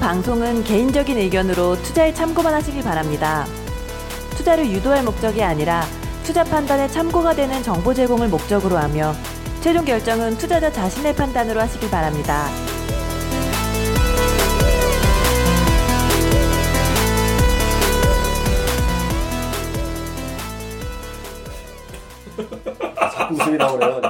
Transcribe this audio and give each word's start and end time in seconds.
방송은 0.00 0.64
개인적인 0.64 1.16
의견으로 1.18 1.80
투자에 1.82 2.12
참고만 2.12 2.54
하시길 2.54 2.82
바랍니다. 2.82 3.46
투자를 4.30 4.70
유도할 4.70 5.02
목적이 5.02 5.42
아니라 5.42 5.84
투자 6.22 6.44
판단에 6.44 6.88
참고가 6.88 7.34
되는 7.34 7.62
정보 7.62 7.94
제공을 7.94 8.28
목적으로 8.28 8.76
하며 8.76 9.14
최종 9.60 9.84
결정은 9.84 10.36
투자자 10.38 10.70
자신의 10.70 11.14
판단으로 11.16 11.60
하시길 11.60 11.90
바랍니다. 11.90 12.48
자꾸 23.12 23.34
웃음이 23.34 23.56
나오네요. 23.56 24.00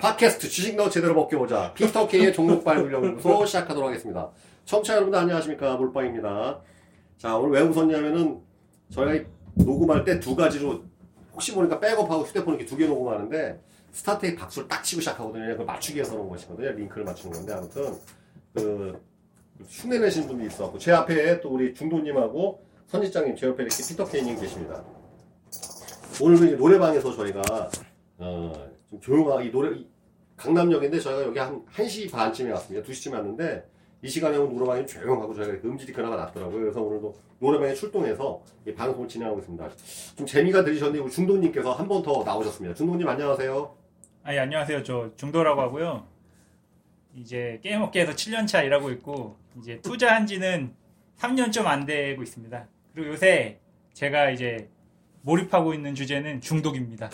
팟캐스트 0.00 0.48
주식 0.48 0.76
너 0.76 0.88
제대로 0.88 1.14
먹겨보자. 1.14 1.72
피터 1.74 2.06
K의 2.06 2.32
종목 2.32 2.64
발굴 2.64 2.92
연구소 2.92 3.44
시작하도록 3.44 3.88
하겠습니다. 3.88 4.28
청취자 4.66 4.94
여러분들 4.94 5.18
안녕하십니까. 5.18 5.76
몰빵입니다. 5.76 6.60
자, 7.18 7.36
오늘 7.36 7.52
왜 7.52 7.60
웃었냐면은 7.62 8.40
저희가 8.90 9.14
이 9.14 9.24
녹음할 9.64 10.04
때 10.04 10.18
두 10.20 10.34
가지로 10.36 10.82
혹시 11.32 11.52
모르니까 11.52 11.78
백업하고 11.80 12.24
휴대폰 12.24 12.54
이렇게 12.54 12.66
두 12.66 12.76
개 12.76 12.86
녹음하는데 12.86 13.60
스타트에 13.92 14.34
박수를 14.34 14.68
딱 14.68 14.82
치고 14.82 15.00
시작하거든요. 15.00 15.46
그걸 15.52 15.66
맞추기 15.66 15.96
위해서 15.96 16.12
그런 16.12 16.28
것이거든요. 16.28 16.70
링크를 16.72 17.04
맞추는 17.04 17.36
건데 17.36 17.52
아무튼 17.54 17.94
그 18.52 19.00
흉내 19.68 19.98
내신 19.98 20.26
분이 20.26 20.46
있었고 20.48 20.78
제 20.78 20.92
앞에 20.92 21.40
또 21.40 21.50
우리 21.50 21.72
중도님하고 21.72 22.60
선지장님 22.88 23.36
제 23.36 23.46
옆에 23.46 23.62
이렇게 23.62 23.76
피터 23.88 24.04
K님 24.04 24.38
계십니다. 24.38 24.82
오늘 26.20 26.38
그 26.38 26.46
이제 26.46 26.56
노래방에서 26.56 27.14
저희가 27.14 27.70
어, 28.18 28.52
좀 28.90 29.00
조용하게 29.00 29.46
이 29.48 29.52
노래 29.52 29.76
이 29.78 29.86
강남역인데 30.36 30.98
저희가 31.00 31.22
여기 31.22 31.38
한 31.38 31.64
1시 31.66 32.10
반쯤에 32.10 32.50
왔습니다. 32.52 32.86
2시쯤에 32.86 33.12
왔는데 33.14 33.66
이 34.02 34.08
시간에 34.08 34.36
오면 34.36 34.54
노래방이 34.56 34.86
조용하고 34.86 35.34
저희가 35.34 35.68
음질이 35.68 35.92
그나마 35.92 36.16
낮더라고요. 36.16 36.60
그래서 36.60 36.80
오늘도 36.82 37.14
노래방에 37.38 37.74
출동해서 37.74 38.42
이 38.66 38.74
방송을 38.74 39.08
진행하고 39.08 39.38
있습니다. 39.40 39.70
좀 40.16 40.26
재미가 40.26 40.64
들리셨는데 40.64 41.10
중도님께서 41.10 41.72
한 41.72 41.88
번 41.88 42.02
더 42.02 42.22
나오셨습니다. 42.24 42.74
중도님 42.74 43.08
안녕하세요. 43.08 43.76
아, 44.24 44.34
예, 44.34 44.38
안녕하세요. 44.40 44.82
저 44.82 45.10
중도라고 45.16 45.60
하고요. 45.60 46.06
이제 47.14 47.58
게임 47.62 47.80
업계에서 47.82 48.12
7년 48.12 48.46
차 48.46 48.62
일하고 48.62 48.90
있고 48.90 49.36
이제 49.58 49.80
투자한 49.80 50.26
지는 50.26 50.74
3년 51.18 51.50
좀 51.52 51.66
안 51.66 51.86
되고 51.86 52.22
있습니다. 52.22 52.68
그리고 52.94 53.10
요새 53.12 53.58
제가 53.94 54.30
이제 54.30 54.68
몰입하고 55.22 55.72
있는 55.74 55.94
주제는 55.94 56.40
중독입니다. 56.42 57.10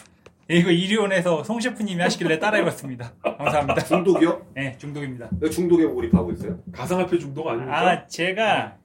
예, 0.53 0.56
이거 0.56 0.70
이리온에서 0.70 1.42
송 1.45 1.58
셰프님이 1.61 2.03
하시길래 2.03 2.39
따라해봤습니다. 2.39 3.14
감사합니다. 3.25 3.84
중독이요? 3.84 4.47
네, 4.55 4.77
중독입니다. 4.77 5.31
왜 5.41 5.48
중독에 5.48 5.86
몰입하고 5.86 6.31
있어요? 6.33 6.59
가상화폐 6.70 7.19
중독 7.19 7.48
아닙니까? 7.48 7.81
아, 7.81 8.06
제가 8.06 8.77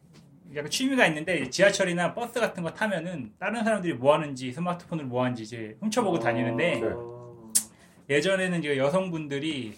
약간 0.56 0.72
취미가 0.72 1.06
있는데 1.08 1.50
지하철이나 1.50 2.14
버스 2.14 2.40
같은 2.40 2.64
거 2.64 2.72
타면은 2.72 3.34
다른 3.38 3.66
사람들이 3.66 3.96
뭐 3.96 4.14
하는지 4.14 4.54
스마트폰을 4.54 5.04
뭐 5.04 5.26
하는지 5.26 5.44
이제 5.44 5.76
훔쳐보고 5.82 6.20
다니는데 6.20 6.80
네. 6.80 8.16
예전에는 8.16 8.60
이제 8.60 8.78
여성분들이 8.78 9.74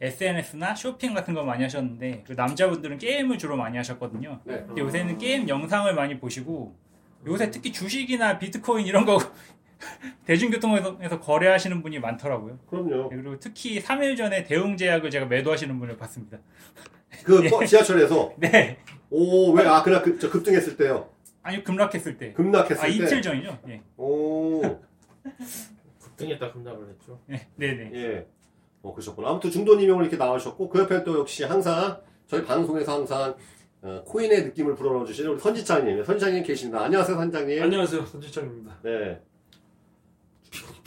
SNS나 0.00 0.76
쇼핑 0.76 1.14
같은 1.14 1.34
거 1.34 1.42
많이 1.42 1.64
하셨는데 1.64 2.22
그 2.28 2.34
남자분들은 2.34 2.98
게임을 2.98 3.38
주로 3.38 3.56
많이 3.56 3.76
하셨거든요. 3.76 4.38
네. 4.44 4.62
근데 4.68 4.80
요새는 4.82 5.18
게임 5.18 5.48
영상을 5.48 5.92
많이 5.94 6.20
보시고 6.20 6.76
요새 7.26 7.50
특히 7.50 7.72
주식이나 7.72 8.38
비트코인 8.38 8.86
이런 8.86 9.04
거 9.04 9.18
대중교통에서 10.26 11.20
거래하시는 11.20 11.82
분이 11.82 11.98
많더라고요. 12.00 12.58
그럼요. 12.68 13.08
네, 13.10 13.16
그리고 13.16 13.38
특히 13.38 13.80
3일 13.80 14.16
전에 14.16 14.44
대웅제약을 14.44 15.10
제가 15.10 15.26
매도하시는 15.26 15.78
분을 15.78 15.96
봤습니다. 15.96 16.38
그 17.24 17.42
버- 17.48 17.62
지하철에서 17.66 18.34
네. 18.38 18.78
오 19.10 19.52
왜 19.54 19.66
아 19.66 19.82
그날 19.82 20.02
급, 20.02 20.20
저 20.20 20.28
급등했을 20.30 20.76
때요. 20.76 21.08
아니 21.42 21.62
급락했을 21.64 22.18
때. 22.18 22.32
급락했을 22.34 22.78
아 22.84 22.86
때. 22.88 22.92
이틀 22.94 23.22
전이죠. 23.22 23.58
예. 23.68 23.80
오 23.96 24.60
급등했다 26.00 26.52
급락을 26.52 26.88
했죠. 26.90 27.18
네, 27.26 27.46
네, 27.56 27.72
네. 27.74 27.90
예. 27.94 28.26
어, 28.82 28.92
그러셨구나. 28.92 29.30
아무튼 29.30 29.50
중도님이 29.50 29.90
오늘 29.90 30.02
이렇게 30.04 30.16
나오셨고, 30.16 30.68
그 30.68 30.78
옆에 30.80 31.02
또 31.04 31.18
역시 31.18 31.42
항상, 31.44 32.00
저희 32.26 32.44
방송에서 32.44 32.94
항상, 32.94 33.34
어, 33.82 34.02
코인의 34.06 34.44
느낌을 34.44 34.74
불어넣어 34.76 35.04
주시는 35.04 35.32
우리 35.32 35.40
선지장님. 35.40 36.04
선지장님 36.04 36.42
계십니다. 36.44 36.84
안녕하세요, 36.84 37.16
선지장님. 37.16 37.62
안녕하세요, 37.62 38.06
선지장입니다. 38.06 38.76
네. 38.82 39.20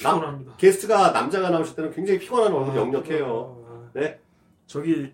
남- 0.03 0.15
피곤합니다. 0.15 0.55
게스트가 0.57 1.11
남자가 1.11 1.49
나오실 1.49 1.75
때는 1.75 1.91
굉장히 1.91 2.19
피곤한 2.19 2.51
얼굴 2.53 2.75
역력해요. 2.75 3.65
아, 3.67 3.89
네. 3.93 4.19
저기 4.67 5.13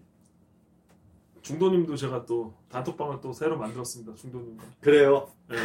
중도님도 1.41 1.96
제가 1.96 2.25
또 2.25 2.53
단톡방을 2.69 3.22
또 3.22 3.31
새로 3.31 3.57
만들었습니다. 3.57 4.13
중도님과. 4.16 4.63
그래요. 4.81 5.30
네. 5.50 5.56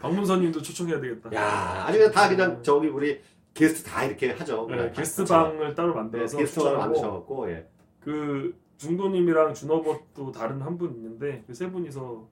박문선님도 0.00 0.62
초청해야 0.62 1.00
되겠다. 1.00 1.32
야 1.34 1.84
아주 1.86 1.98
그냥 1.98 2.12
다 2.12 2.28
그냥 2.28 2.62
저기 2.62 2.86
우리 2.88 3.20
게스트 3.54 3.82
다 3.88 4.04
이렇게 4.04 4.32
하죠. 4.32 4.66
네, 4.70 4.92
게스트방을 4.92 5.74
따로 5.74 5.88
네, 5.90 5.94
만들어서 5.96 6.36
게스트방을 6.36 6.70
초청하고 6.72 6.78
만드셔갖고, 6.92 7.50
예. 7.50 7.68
그 8.00 8.56
중도님이랑 8.76 9.54
준호버또 9.54 10.30
다른 10.32 10.60
한 10.60 10.76
분 10.76 10.94
있는데 10.94 11.42
그 11.46 11.54
세 11.54 11.70
분이서 11.70 12.28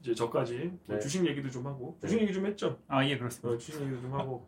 이제 0.00 0.14
저까지 0.14 0.72
또 0.86 0.94
네. 0.94 1.00
주식 1.00 1.26
얘기도 1.26 1.50
좀 1.50 1.66
하고 1.66 1.98
주식 2.00 2.16
네. 2.16 2.22
얘기 2.22 2.32
좀 2.32 2.46
했죠. 2.46 2.78
아, 2.88 3.04
예, 3.04 3.18
그렇습니다. 3.18 3.50
어, 3.50 3.58
주식 3.58 3.82
얘기도 3.82 4.00
좀 4.00 4.14
하고 4.14 4.46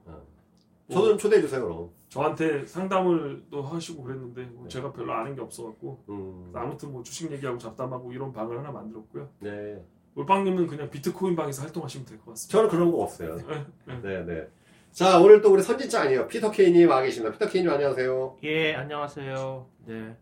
저도 0.92 1.08
좀 1.10 1.18
초대해 1.18 1.40
주세요, 1.42 1.62
그럼. 1.62 1.90
저한테 2.08 2.66
상담을 2.66 3.42
또 3.50 3.62
하시고 3.62 4.02
그랬는데 4.02 4.42
뭐 4.44 4.64
네. 4.64 4.68
제가 4.68 4.92
별로 4.92 5.12
아는 5.14 5.34
게 5.34 5.40
없어갖고 5.40 6.04
음. 6.10 6.52
아무튼 6.54 6.92
뭐 6.92 7.02
주식 7.02 7.30
얘기하고 7.32 7.58
잡담하고 7.58 8.12
이런 8.12 8.32
방을 8.32 8.58
하나 8.58 8.70
만들었고요. 8.70 9.28
네. 9.40 9.82
올빵님은 10.14 10.66
그냥 10.66 10.90
비트코인 10.90 11.34
방에서 11.34 11.62
활동하시면 11.62 12.04
될 12.06 12.18
것 12.18 12.32
같습니다. 12.32 12.52
저는 12.58 12.68
그런 12.70 12.90
거 12.92 12.98
없어요. 13.02 13.36
네, 13.36 13.64
네. 13.86 14.00
네, 14.02 14.24
네. 14.26 14.48
자, 14.90 15.18
오늘 15.18 15.40
또 15.40 15.50
우리 15.50 15.62
선진자 15.62 16.02
아니에요. 16.02 16.28
피터 16.28 16.50
케이님 16.50 16.90
와 16.90 17.00
계십니다. 17.00 17.32
피터 17.32 17.48
케이님 17.48 17.70
안녕하세요. 17.70 18.36
예 18.42 18.74
안녕하세요. 18.74 19.66
네. 19.86 20.16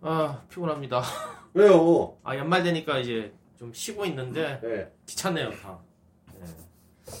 아 0.00 0.42
피곤합니다. 0.48 1.02
왜요? 1.54 2.16
아 2.24 2.34
연말 2.36 2.62
되니까 2.62 2.98
이제 2.98 3.32
좀 3.58 3.72
쉬고 3.74 4.06
있는데 4.06 4.58
네. 4.62 4.90
귀찮네요 5.06 5.50
다. 5.50 5.78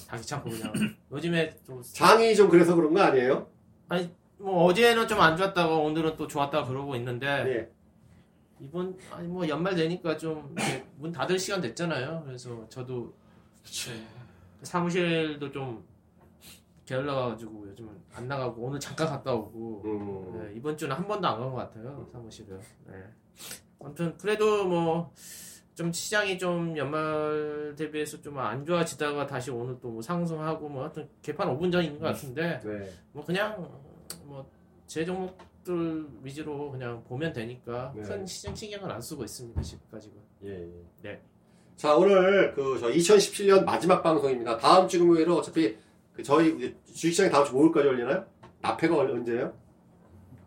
네. 0.00 0.06
다 0.08 0.16
귀찮고 0.16 0.50
그냥 0.50 0.72
요즘에 1.12 1.54
좀 1.66 1.82
장이 1.82 2.34
좀 2.34 2.48
그래서 2.48 2.74
그런 2.74 2.92
거 2.94 3.00
아니에요? 3.00 3.46
뭐 4.38 4.64
어제는 4.64 5.06
좀 5.06 5.20
안 5.20 5.36
좋았다가 5.36 5.76
오늘은 5.76 6.16
또 6.16 6.26
좋았다 6.26 6.64
그러고 6.64 6.96
있는데 6.96 7.44
네. 7.44 7.70
이번 8.60 8.96
아니 9.12 9.28
뭐 9.28 9.46
연말 9.48 9.74
되니까 9.74 10.16
좀 10.16 10.54
문 10.96 11.10
닫을 11.12 11.38
시간 11.38 11.60
됐잖아요. 11.60 12.22
그래서 12.24 12.64
저도 12.68 13.12
그치. 13.62 14.04
사무실도 14.62 15.50
좀 15.50 15.84
게을러가지고 16.86 17.68
요즘은 17.70 17.90
안 18.14 18.28
나가고 18.28 18.62
오늘 18.62 18.78
잠깐 18.80 19.06
갔다 19.08 19.32
오고 19.32 19.82
음. 19.84 20.38
네, 20.48 20.54
이번 20.56 20.76
주는 20.76 20.94
한 20.94 21.06
번도 21.08 21.26
안 21.26 21.38
간 21.40 21.50
것 21.50 21.56
같아요 21.56 22.08
사무실을. 22.12 22.60
네. 22.86 22.94
아무튼 23.80 24.16
그래도 24.18 24.64
뭐 24.64 25.12
좀 25.74 25.92
시장이 25.92 26.38
좀 26.38 26.76
연말 26.76 27.74
대비해서 27.76 28.20
좀 28.20 28.38
안 28.38 28.64
좋아지다가 28.64 29.26
다시 29.26 29.50
오늘 29.50 29.78
또 29.80 29.88
뭐 29.90 30.02
상승하고 30.02 30.68
뭐 30.68 30.82
하여튼 30.82 31.08
개판 31.22 31.48
5분 31.48 31.72
전인 31.72 31.98
것 31.98 32.06
같은데 32.06 32.60
네. 32.64 32.90
뭐 33.12 33.24
그냥 33.24 33.56
뭐 34.24 34.46
제 34.86 35.06
종목들 35.06 36.06
위주로 36.22 36.70
그냥 36.70 37.02
보면 37.04 37.32
되니까 37.32 37.94
네. 37.96 38.02
큰 38.02 38.26
시장 38.26 38.54
신경을 38.54 38.90
안 38.92 39.00
쓰고 39.00 39.24
있습니다 39.24 39.62
지금까지는. 39.62 40.16
예. 40.44 40.48
예. 40.50 40.68
네. 41.02 41.22
자, 41.76 41.96
오늘 41.96 42.52
그 42.52 42.78
저 42.78 42.88
2017년 42.90 43.64
마지막 43.64 44.02
방송입니다. 44.02 44.58
다음 44.58 44.86
주 44.86 44.98
금요일은 44.98 45.32
어차피 45.32 45.78
그 46.12 46.22
저희 46.22 46.54
이제 46.56 46.76
주식시장이 46.84 47.30
다음 47.30 47.46
주 47.46 47.54
목요일까지 47.54 47.88
열리나요? 47.88 48.26
앞에가 48.60 48.98
언제예요? 48.98 49.54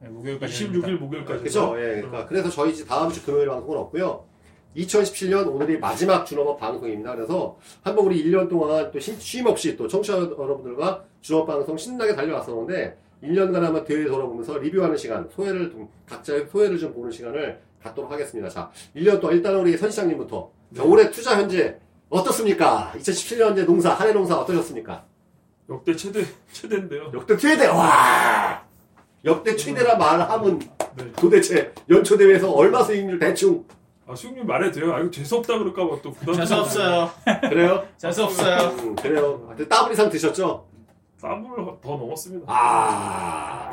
네, 0.01 0.09
목요일까지. 0.09 0.67
26일 0.69 0.99
목요일까지. 0.99 1.43
그죠? 1.43 1.73
예. 1.79 2.01
그러니까 2.01 2.27
그래서 2.27 2.49
저희 2.51 2.71
이제 2.73 2.85
다음 2.85 3.11
주 3.11 3.25
금요일 3.25 3.47
방송은 3.47 3.79
없고요. 3.79 4.27
2017년 4.75 5.47
오늘이 5.47 5.79
마지막 5.79 6.25
준업업 6.25 6.59
방송입니다. 6.59 7.15
그래서 7.15 7.57
한번 7.81 8.05
우리 8.05 8.23
1년 8.25 8.49
동안 8.49 8.91
또 8.91 8.99
쉼, 8.99 9.19
쉼 9.19 9.47
없이 9.47 9.75
또 9.77 9.87
청취자 9.87 10.17
여러분들과 10.17 11.03
준업 11.21 11.47
방송 11.47 11.77
신나게 11.77 12.15
달려왔었는데 12.15 12.97
1년간 13.23 13.53
한번 13.61 13.85
뒤에 13.85 14.05
돌아보면서 14.05 14.57
리뷰하는 14.57 14.97
시간, 14.97 15.27
소회를 15.33 15.71
좀 15.71 15.87
각자의 16.07 16.47
소회를 16.51 16.77
좀 16.77 16.93
보는 16.93 17.09
시간을 17.09 17.59
갖도록 17.81 18.11
하겠습니다. 18.11 18.49
자, 18.49 18.69
1년 18.95 19.19
동안 19.21 19.37
일단 19.37 19.55
우리 19.55 19.77
선 19.77 19.89
시장님부터 19.89 20.51
자, 20.75 20.83
올해 20.83 21.09
투자 21.09 21.39
현재 21.39 21.79
어떻습니까? 22.09 22.93
2017년 22.97 23.47
현재 23.47 23.65
농사, 23.65 23.93
한해 23.93 24.11
농사 24.11 24.37
어떠셨습니까? 24.37 25.05
역대 25.69 25.95
최대 25.95 26.23
최대인데요. 26.51 27.11
역대 27.13 27.37
최대, 27.37 27.67
와! 27.67 28.63
역대 29.23 29.55
최대라 29.55 29.95
말하면 29.97 30.59
네. 30.97 31.11
도대체 31.13 31.73
연초 31.89 32.15
대회에서 32.15 32.51
얼마 32.51 32.83
수익률 32.83 33.17
대충 33.17 33.65
아 34.07 34.13
수익률 34.15 34.45
말해도 34.45 34.79
돼요. 34.79 34.93
아 34.93 34.99
이거 34.99 35.09
재수 35.09 35.35
없다 35.37 35.57
그럴까봐 35.57 35.97
또 36.03 36.11
부담. 36.11 36.35
재수 36.35 36.55
없어요. 36.55 37.09
그래요? 37.49 37.83
재수 37.97 38.23
없어요. 38.23 38.69
음, 38.79 38.95
그래요. 38.95 39.43
하여튼 39.47 39.67
더블 39.67 39.93
이상 39.93 40.09
드셨죠? 40.09 40.67
땀을 41.21 41.49
더 41.81 41.89
넘었습니다. 41.97 42.45
아, 42.47 43.71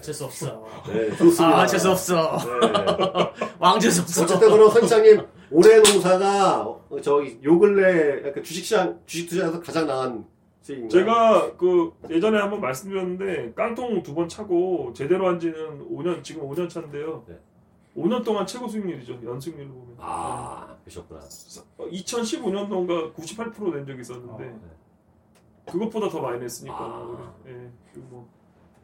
재수 0.00 0.24
없어. 0.24 0.64
네, 0.88 1.10
좋습니다. 1.16 1.60
아 1.60 1.66
재수 1.66 1.90
없어. 1.90 2.38
네. 2.38 3.46
왕 3.58 3.78
재수 3.78 4.00
없어. 4.00 4.22
어쨌든 4.22 4.50
그럼 4.50 4.70
선장님 4.70 5.20
올해 5.50 5.76
농사가 5.76 6.62
어, 6.62 6.80
저기 7.02 7.38
요 7.44 7.58
근래 7.58 8.26
약간 8.26 8.42
주식시장 8.42 9.00
주식 9.04 9.28
투자에서 9.28 9.60
가장 9.60 9.86
나은 9.86 10.24
수익인가요? 10.62 10.88
제가 10.88 11.56
그 11.58 11.92
예전에 12.08 12.38
한번 12.38 12.60
말씀드렸는데 12.62 13.52
깡통 13.54 14.02
두 14.02 14.14
번 14.14 14.26
차고 14.28 14.92
제대로 14.94 15.28
한 15.28 15.38
지는 15.38 15.86
5년 15.90 16.24
지금 16.24 16.48
5년 16.48 16.70
차인데요. 16.70 17.24
네. 17.28 17.34
5년 17.96 18.24
동안 18.24 18.46
최고 18.46 18.68
수익률이죠. 18.68 19.20
연수익률로 19.24 19.72
보면. 19.72 19.96
아 19.98 20.76
그러셨구나. 20.84 21.20
2015년도인가 21.78 23.14
98%낸 23.14 23.86
적이 23.86 24.00
있었는데 24.02 24.44
네. 24.44 24.60
그것보다 25.70 26.08
더 26.08 26.20
많이 26.20 26.38
냈으니까. 26.40 26.76
아. 26.78 27.34
예. 27.46 27.70
그리고 27.92 28.06
뭐 28.10 28.28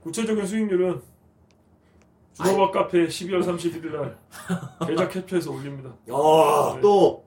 구체적인 0.03 0.47
수익률은 0.47 1.01
주노박 2.35 2.73
카페 2.73 3.07
12월 3.07 3.45
31일 3.45 3.93
날 3.93 4.19
계좌 4.87 5.09
캡처해서 5.09 5.53
올립니다. 5.53 5.95
어, 6.11 6.75
네. 6.75 6.81
또 6.81 7.25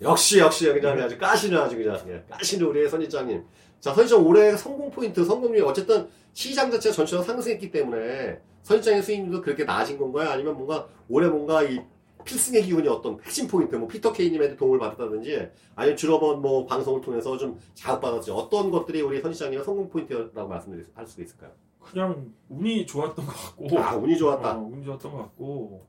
역시 0.00 0.38
역시 0.38 0.72
그냥 0.72 1.00
아주 1.00 1.18
까시는 1.18 1.58
아주 1.58 1.76
그냥 1.76 1.98
예, 2.08 2.24
까시는 2.30 2.66
우리 2.66 2.88
선인장님. 2.88 3.44
자 3.80 3.92
선인장 3.92 4.24
올해 4.24 4.56
성공 4.56 4.90
포인트 4.90 5.24
성공률 5.24 5.64
어쨌든 5.64 6.08
시장 6.32 6.70
자체가 6.70 6.94
전체적으로 6.94 7.26
상승했기 7.26 7.70
때문에 7.70 8.40
선인장의 8.64 9.02
수익률도 9.02 9.40
그렇게 9.42 9.64
나아진 9.64 9.96
건가요? 9.98 10.30
아니면 10.30 10.56
뭔가 10.56 10.88
올해 11.08 11.28
뭔가 11.28 11.62
이 11.62 11.80
필승의 12.24 12.62
기운이 12.64 12.88
어떤 12.88 13.20
핵심 13.22 13.46
포인트, 13.46 13.76
뭐 13.76 13.86
피터 13.86 14.12
케이님한테 14.12 14.56
도움을 14.56 14.78
받았다든지 14.78 15.50
아니면 15.76 15.96
주로번 15.96 16.40
뭐 16.40 16.64
방송을 16.66 17.02
통해서 17.02 17.36
좀 17.36 17.58
자극받았지 17.74 18.30
어떤 18.30 18.70
것들이 18.70 19.02
우리 19.02 19.20
선인장님의 19.20 19.64
성공 19.64 19.88
포인트라고 19.90 20.48
말씀드릴 20.48 20.86
수- 21.06 21.22
있을까요? 21.22 21.52
그냥 21.80 22.32
운이 22.48 22.86
좋았던 22.86 23.26
것 23.26 23.32
같고 23.32 23.78
아 23.78 23.94
운이 23.96 24.16
좋았다. 24.16 24.56
어, 24.58 24.62
운이 24.72 24.84
좋았던 24.86 25.12
것 25.12 25.18
같고 25.18 25.86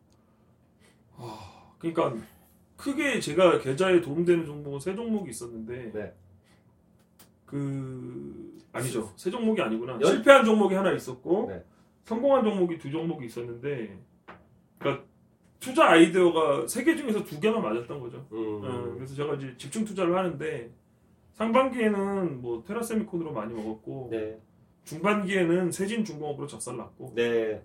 아, 1.17 1.71
그러니까 1.79 2.13
크게 2.75 3.21
제가 3.21 3.59
계좌에 3.59 4.01
도움되는 4.01 4.45
종목은 4.45 4.81
세 4.81 4.93
종목이 4.93 5.29
있었는데 5.29 5.91
네. 5.93 6.13
그 7.45 8.59
아니죠 8.73 9.09
세 9.15 9.31
종목이 9.31 9.61
아니구나 9.61 9.93
열- 10.01 10.05
실패한 10.07 10.43
종목이 10.43 10.75
하나 10.75 10.91
있었고 10.91 11.45
네. 11.49 11.63
성공한 12.05 12.43
종목이 12.43 12.77
두 12.77 12.89
종목이 12.89 13.25
있었는데 13.25 13.97
그러니까 14.79 15.05
투자 15.59 15.89
아이디어가 15.89 16.67
세 16.67 16.83
개 16.83 16.95
중에서 16.95 17.23
두 17.23 17.39
개만 17.39 17.61
맞았던 17.61 17.99
거죠. 17.99 18.25
음. 18.31 18.61
어, 18.63 18.93
그래서 18.95 19.15
제가 19.15 19.33
이제 19.35 19.53
집중 19.57 19.83
투자를 19.83 20.15
하는데 20.15 20.71
상반기에는 21.33 22.41
뭐 22.41 22.63
테라세미콘으로 22.63 23.33
많이 23.33 23.53
먹었고 23.53 24.09
네. 24.11 24.39
중반기에는 24.83 25.71
세진중공업으로 25.71 26.47
적살났고 26.47 27.13
네. 27.15 27.63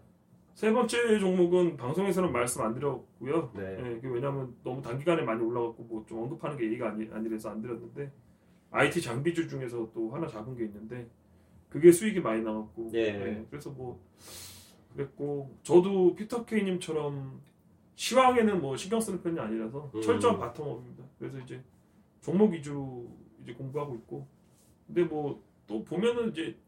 세 0.54 0.72
번째 0.72 1.18
종목은 1.18 1.76
방송에서는 1.76 2.32
말씀 2.32 2.62
안 2.62 2.74
드렸고요. 2.74 3.52
네. 3.54 3.76
예, 3.78 3.94
그게 3.96 4.08
왜냐하면 4.08 4.54
너무 4.64 4.82
단기간에 4.82 5.22
많이 5.22 5.42
올라갔고 5.42 5.84
뭐 5.84 6.04
좀 6.06 6.18
언급하는 6.22 6.56
게 6.56 6.64
예의가 6.66 6.88
아니, 6.90 7.08
아니라서 7.12 7.50
안 7.50 7.60
드렸는데 7.60 8.10
IT 8.72 9.00
장비주 9.02 9.48
중에서 9.48 9.90
또 9.92 10.10
하나 10.10 10.26
작은 10.26 10.56
게 10.56 10.64
있는데 10.64 11.08
그게 11.70 11.90
수익이 11.90 12.20
많이 12.20 12.42
나왔고 12.42 12.90
예. 12.94 12.98
예, 12.98 13.46
그래서 13.48 13.70
뭐 13.70 13.98
그랬고 14.92 15.56
저도 15.62 16.14
피터 16.14 16.44
케이님처럼 16.44 17.40
시황에는 17.94 18.60
뭐 18.60 18.76
신경 18.76 19.00
쓰는 19.00 19.22
편이 19.22 19.38
아니라서 19.38 19.90
음. 19.94 20.02
철저한 20.02 20.38
바텀업입니다. 20.38 21.04
그래서 21.18 21.38
이제 21.38 21.62
종목 22.20 22.52
위주로 22.52 23.08
이제 23.42 23.54
공부하고 23.54 23.94
있고 23.94 24.26
근데 24.86 25.04
뭐 25.04 25.50
또 25.70 25.84
보면은 25.84 26.30
이제 26.32 26.58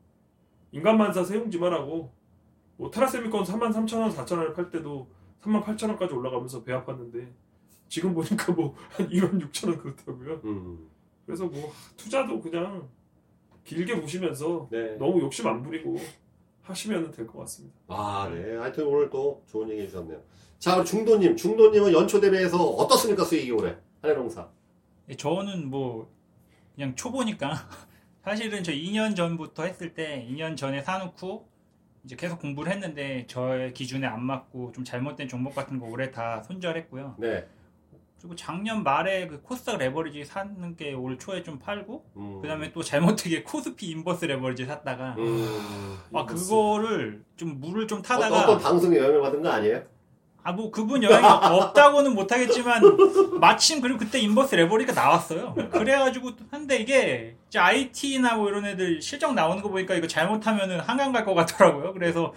인간만사 0.70 1.24
세웅지만하고 1.24 2.12
뭐 2.76 2.90
테라세미콘 2.92 3.42
3만 3.42 3.72
3천 3.72 4.00
원, 4.00 4.10
4천 4.10 4.38
원을 4.38 4.54
팔 4.54 4.70
때도 4.70 5.10
3만 5.42 5.64
8천 5.64 5.88
원까지 5.88 6.14
올라가면서 6.14 6.62
배 6.62 6.72
아팠는데 6.72 7.28
지금 7.88 8.14
보니까 8.14 8.52
뭐 8.52 8.76
한 8.90 9.08
2만 9.08 9.42
6천 9.50 9.68
원 9.70 9.78
그렇더라고요. 9.78 10.40
음. 10.44 10.88
그래서 11.26 11.46
뭐 11.46 11.72
투자도 11.96 12.40
그냥 12.40 12.88
길게 13.64 14.00
보시면서 14.00 14.68
네. 14.70 14.96
너무 14.96 15.20
욕심 15.20 15.46
안 15.46 15.62
부리고 15.62 15.96
하시면 16.62 17.10
될 17.12 17.26
것 17.26 17.38
같습니다. 17.40 17.74
아, 17.88 18.30
네. 18.32 18.56
하여튼 18.56 18.86
오늘 18.86 19.10
또 19.10 19.42
좋은 19.46 19.68
얘기 19.70 19.82
해주셨네요. 19.82 20.20
자, 20.58 20.76
우리 20.76 20.84
중도님. 20.84 21.36
중도님은 21.36 21.92
연초 21.92 22.20
대비해서 22.20 22.56
어떻습니까, 22.62 23.24
수익이 23.24 23.50
올해? 23.50 23.74
한해농사. 24.00 24.48
예, 25.08 25.14
저는 25.16 25.68
뭐 25.68 26.08
그냥 26.74 26.94
초보니까 26.94 27.50
사실은 28.22 28.62
저 28.62 28.70
2년 28.72 29.16
전부터 29.16 29.64
했을 29.64 29.94
때 29.94 30.26
2년 30.30 30.56
전에 30.56 30.80
사놓고 30.82 31.48
이제 32.04 32.14
계속 32.16 32.40
공부를 32.40 32.70
했는데 32.72 33.26
저의 33.28 33.72
기준에 33.74 34.06
안 34.06 34.22
맞고 34.24 34.72
좀 34.72 34.84
잘못된 34.84 35.28
종목 35.28 35.54
같은 35.54 35.78
거 35.78 35.86
올해 35.86 36.10
다 36.12 36.42
손절했고요. 36.42 37.16
네. 37.18 37.46
그리고 38.22 38.36
작년 38.36 38.84
말에 38.84 39.26
그 39.26 39.42
코스닥 39.42 39.78
레버리지 39.78 40.24
사는 40.24 40.76
게 40.76 40.94
올 40.94 41.18
초에 41.18 41.42
좀 41.42 41.58
팔고 41.58 42.04
음. 42.16 42.40
그다음에 42.40 42.72
또 42.72 42.80
잘못되게 42.82 43.42
코스피 43.42 43.86
inverse 43.88 44.24
레버리지 44.26 44.64
샀다가 44.64 45.16
음. 45.18 45.98
아 46.14 46.24
그거를 46.24 47.24
좀 47.36 47.58
물을 47.60 47.88
좀 47.88 47.98
어, 47.98 48.02
타다가 48.02 48.42
어떤 48.42 48.58
방송에 48.60 48.96
영향을 48.96 49.20
받은 49.20 49.42
거 49.42 49.48
아니에요? 49.50 49.82
아 50.44 50.52
뭐 50.52 50.70
그분 50.72 51.02
영향이 51.02 51.24
없다고는 51.24 52.14
못하겠지만 52.14 52.82
마침 53.40 53.80
그리고 53.80 53.98
그때 53.98 54.18
인버스 54.20 54.54
레버리가 54.56 54.92
나왔어요. 54.92 55.54
그래가지고 55.70 56.30
한데 56.50 56.76
이게 56.78 57.36
이제 57.48 57.58
IT나 57.60 58.34
뭐 58.36 58.48
이런 58.48 58.64
애들 58.66 59.00
실적 59.00 59.34
나오는 59.34 59.62
거 59.62 59.68
보니까 59.68 59.94
이거 59.94 60.06
잘못하면은 60.08 60.80
한강 60.80 61.12
갈 61.12 61.24
것 61.24 61.34
같더라고요. 61.34 61.92
그래서 61.92 62.34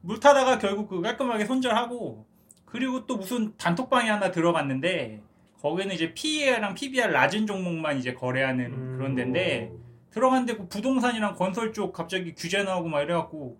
물 0.00 0.18
타다가 0.20 0.58
결국 0.58 0.88
그 0.88 1.00
깔끔하게 1.00 1.44
손절하고 1.46 2.26
그리고 2.74 3.06
또 3.06 3.16
무슨 3.16 3.56
단톡방에 3.56 4.10
하나 4.10 4.32
들어갔는데 4.32 5.22
거기는 5.60 5.94
이제 5.94 6.12
PE랑 6.12 6.74
PBR 6.74 7.12
낮은 7.12 7.46
종목만 7.46 7.98
이제 7.98 8.14
거래하는 8.14 8.64
음. 8.64 8.96
그런 8.98 9.14
데인데 9.14 9.70
들어갔는데 10.10 10.56
그 10.56 10.66
부동산이랑 10.66 11.36
건설 11.36 11.72
쪽 11.72 11.92
갑자기 11.92 12.34
규제 12.34 12.64
나오고 12.64 12.88
막 12.88 13.02
이래갖고 13.02 13.56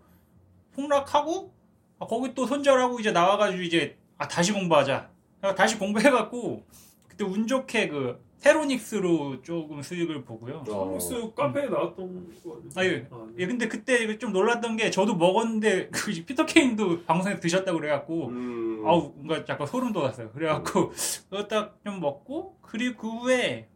폭락하고 0.75 1.55
아, 2.00 2.06
거기 2.06 2.34
또 2.34 2.44
손절하고 2.44 2.99
이제 2.99 3.12
나와가지고 3.12 3.62
이제 3.62 3.96
아 4.19 4.26
다시 4.26 4.52
공부하자. 4.52 5.08
다시 5.56 5.78
공부해갖고 5.78 6.64
그때 7.06 7.25
운 7.25 7.46
좋게 7.46 7.87
그 7.87 8.20
세로닉스로 8.44 9.41
조금 9.41 9.81
수익을 9.81 10.23
보고요. 10.23 10.64
어. 10.69 10.99
스 11.00 11.32
카페에 11.35 11.67
나왔던 11.67 12.29
거 12.44 12.61
아, 12.75 12.85
예. 12.85 13.06
아, 13.11 13.26
예, 13.38 13.46
근데 13.46 13.67
그때 13.69 14.19
좀 14.19 14.35
놀랐던 14.35 14.76
게 14.76 14.91
저도 14.91 15.17
먹었는데 15.17 15.88
그 15.91 16.12
피터 16.26 16.45
케인도 16.45 17.04
방송에서 17.04 17.40
드셨다고 17.40 17.78
그래갖고 17.80 18.26
음. 18.28 18.83
아우 18.87 19.14
뭔가 19.16 19.42
약간 19.49 19.66
소름 19.66 19.95
돋았어요. 19.95 20.30
그래갖고 20.33 20.92
그거 21.30 21.49
딱 21.49 21.78
좀 21.87 22.00
먹고 22.00 22.59
그리고 22.61 23.00
그 23.00 23.09
후에 23.21 23.66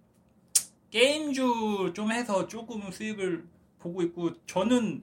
게임주 0.90 1.92
좀 1.95 2.12
해서 2.12 2.47
조금 2.47 2.90
수익을 2.90 3.47
보고 3.78 4.02
있고 4.02 4.33
저는 4.45 5.02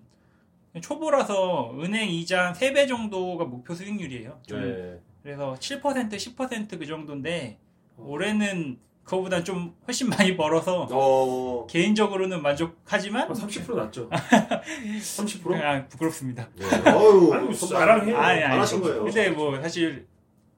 초보라서 0.79 1.75
은행 1.81 2.09
이자 2.09 2.47
한 2.47 2.53
3배 2.53 2.87
정도가 2.87 3.45
목표 3.45 3.73
수익률이에요. 3.73 4.41
좀 4.45 4.61
네. 4.61 4.99
그래서 5.23 5.55
7% 5.59 5.81
10%그 6.11 6.85
정도인데 6.85 7.57
올해는 7.97 8.77
그거보다 9.05 9.43
좀 9.43 9.75
훨씬 9.87 10.09
많이 10.09 10.35
벌어서 10.35 10.87
어. 10.91 11.67
개인적으로는 11.67 12.41
만족하지만 12.41 13.29
30% 13.29 13.75
낮죠. 13.75 14.09
30%? 14.99 15.43
그냥 15.43 15.87
부끄럽습니다. 15.87 16.49
네. 16.55 16.65
어유. 16.91 17.31
아니, 17.33 17.55
자랑해요. 17.55 18.17
아니, 18.17 18.43
아니. 18.43 18.53
잘하신 18.53 18.81
거예요. 18.81 19.03
근데 19.03 19.29
뭐 19.29 19.61
사실 19.61 20.07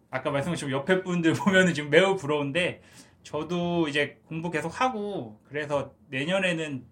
아까 0.09 0.31
말씀하신 0.31 0.71
옆에 0.71 1.03
분들 1.03 1.33
보면은 1.35 1.73
지금 1.73 1.89
매우 1.89 2.15
부러운데 2.15 2.81
저도 3.23 3.89
이제 3.89 4.17
공부 4.29 4.49
계속 4.49 4.79
하고 4.79 5.37
그래서 5.49 5.91
내년에는 6.09 6.85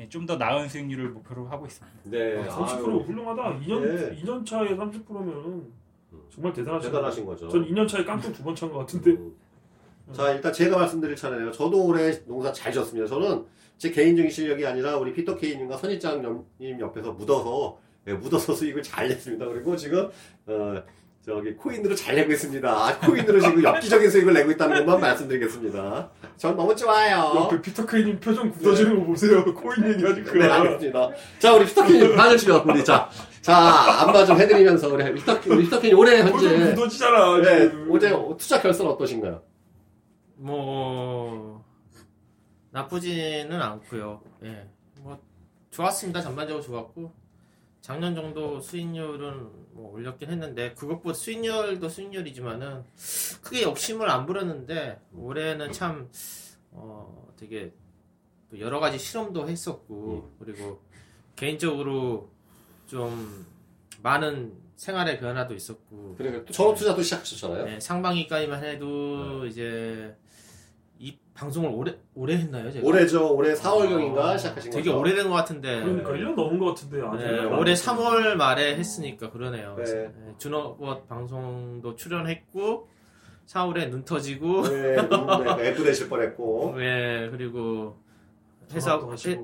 예, 0.00 0.08
좀더 0.08 0.36
나은 0.36 0.68
수익률을 0.70 1.10
목표로 1.10 1.46
하고 1.48 1.66
있습니다. 1.66 1.98
네. 2.04 2.38
아, 2.38 2.48
30% 2.48 2.88
아유, 2.88 2.96
훌륭하다. 3.06 3.60
2년 3.60 3.80
네. 3.82 4.22
2년 4.22 4.44
차에 4.44 4.70
30%면은 4.70 5.70
정말 6.30 6.52
대단하신 6.54 6.90
대단하신 6.90 7.24
거죠. 7.26 7.48
전 7.50 7.64
2년 7.68 7.86
차에 7.86 8.04
깡통 8.04 8.32
두번 8.32 8.56
찬 8.56 8.70
것 8.72 8.78
같은데. 8.78 9.10
음. 9.10 9.43
자, 10.12 10.30
일단 10.32 10.52
제가 10.52 10.76
말씀드릴 10.78 11.16
차례네요. 11.16 11.52
저도 11.52 11.84
올해 11.86 12.12
농사 12.26 12.52
잘 12.52 12.72
지었습니다. 12.72 13.08
저는 13.08 13.44
제 13.78 13.90
개인적인 13.90 14.30
실력이 14.30 14.66
아니라 14.66 14.96
우리 14.96 15.12
피터 15.12 15.36
케이님과 15.36 15.76
선희장님 15.78 16.80
옆에서 16.80 17.12
묻어서, 17.12 17.78
네, 18.04 18.12
묻어서 18.12 18.52
수익을 18.54 18.82
잘 18.82 19.08
냈습니다. 19.08 19.46
그리고 19.46 19.74
지금, 19.76 20.08
어, 20.46 20.82
저기, 21.24 21.54
코인으로 21.54 21.94
잘 21.94 22.16
내고 22.16 22.32
있습니다. 22.32 22.68
아, 22.70 22.98
코인으로 22.98 23.40
지금 23.40 23.62
엽기적인 23.64 24.10
수익을 24.10 24.34
내고 24.34 24.50
있다는 24.50 24.84
것만 24.84 25.00
말씀드리겠습니다. 25.00 26.10
전 26.36 26.54
너무 26.54 26.76
좋아요. 26.76 27.32
옆에 27.36 27.62
피터케이님 27.62 28.20
표정 28.20 28.50
굳어지는 28.50 28.98
거 29.00 29.06
보세요. 29.06 29.42
코인 29.54 29.88
얘기하니까. 29.88 30.32
네, 30.34 30.44
알겠습니다. 30.44 31.10
자, 31.38 31.54
우리 31.54 31.64
피터 31.64 31.86
케이님 31.86 32.14
반을 32.14 32.36
치면, 32.36 32.68
우리, 32.68 32.84
자, 32.84 33.08
자, 33.40 33.56
안마 34.02 34.24
좀 34.26 34.38
해드리면서, 34.38 34.92
우리 34.92 35.14
피터, 35.14 35.40
우리 35.46 35.64
피터 35.64 35.80
케이님 35.80 35.98
올해 35.98 36.22
표정 36.30 36.50
현재, 36.50 36.74
굳어지잖아. 36.74 37.38
네, 37.40 37.60
지금. 37.70 37.88
어제 37.90 38.10
투자 38.38 38.60
결산 38.60 38.86
어떠신가요? 38.88 39.40
뭐 40.44 41.64
나쁘지는 42.70 43.62
않고요. 43.62 44.20
예, 44.42 44.68
뭐 45.00 45.18
좋았습니다. 45.70 46.20
전반적으로 46.20 46.62
좋았고 46.62 47.10
작년 47.80 48.14
정도 48.14 48.60
수익률은 48.60 49.72
뭐 49.72 49.92
올렸긴 49.94 50.30
했는데 50.30 50.74
그것보다 50.74 51.14
수익률도 51.14 51.88
수익률이지만은 51.88 52.84
크게 53.42 53.62
욕심을 53.62 54.10
안 54.10 54.26
부렸는데 54.26 55.00
올해는 55.14 55.72
참 55.72 56.10
어, 56.72 57.32
되게 57.38 57.72
또 58.50 58.60
여러 58.60 58.80
가지 58.80 58.98
실험도 58.98 59.48
했었고 59.48 60.36
그리고 60.40 60.82
개인적으로 61.36 62.28
좀 62.86 63.46
많은 64.04 64.52
생활의 64.76 65.18
변화도 65.18 65.54
있었고 65.54 66.14
그리고 66.18 66.44
또 66.44 66.52
전업 66.52 66.76
투자도 66.76 67.00
시작하셨잖아요. 67.02 67.64
네, 67.64 67.80
상반기까지만 67.80 68.62
해도 68.62 69.46
이제 69.46 70.14
이 70.98 71.16
방송을 71.32 71.70
오래 71.70 71.96
오래 72.14 72.36
했나요? 72.36 72.70
제가? 72.70 72.86
올해죠. 72.86 73.34
올해 73.34 73.54
4월경인가 73.54 74.36
시작하신 74.38 74.70
되게 74.70 74.90
거죠. 74.90 75.00
오래된 75.00 75.28
것 75.28 75.34
같은데 75.34 75.82
그러니까 75.82 76.10
1년 76.10 76.34
넘은 76.34 76.58
것 76.58 76.66
같은데 76.66 77.00
아직 77.00 77.24
네, 77.24 77.40
안 77.40 77.52
올해 77.54 77.72
됐어요. 77.72 77.96
3월 77.96 78.34
말에 78.34 78.76
했으니까 78.76 79.30
그러네요. 79.30 79.74
네. 79.82 79.84
네, 79.84 80.34
준호봇 80.36 81.08
방송도 81.08 81.96
출연했고 81.96 82.88
4월에 83.46 83.88
눈 83.88 84.04
터지고 84.04 84.68
네, 84.68 84.96
네, 84.96 85.68
F 85.68 85.82
되실 85.82 86.10
뻔했고. 86.10 86.74
네, 86.76 87.30
그리고 87.30 87.98
회사 88.72 89.00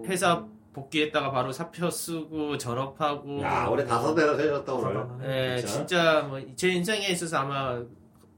회사 0.07 0.47
복귀했다가 0.85 1.31
바로 1.31 1.53
사표 1.53 1.91
쓰고 1.91 2.57
전업하고 2.59 3.43
야, 3.43 3.67
올해 3.67 3.85
다섯 3.85 4.15
대나 4.15 4.37
세셨다 4.37 4.73
오늘. 4.75 5.07
네, 5.19 5.59
진짜? 5.59 5.73
진짜 5.75 6.23
뭐 6.23 6.41
제 6.57 6.69
인생에 6.71 7.09
있어서 7.09 7.39
아마 7.39 7.83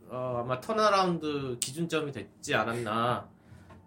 어, 0.08 0.42
아마 0.44 0.60
turnaround 0.60 1.56
기준점이 1.60 2.12
됐지 2.12 2.54
않았나 2.54 3.28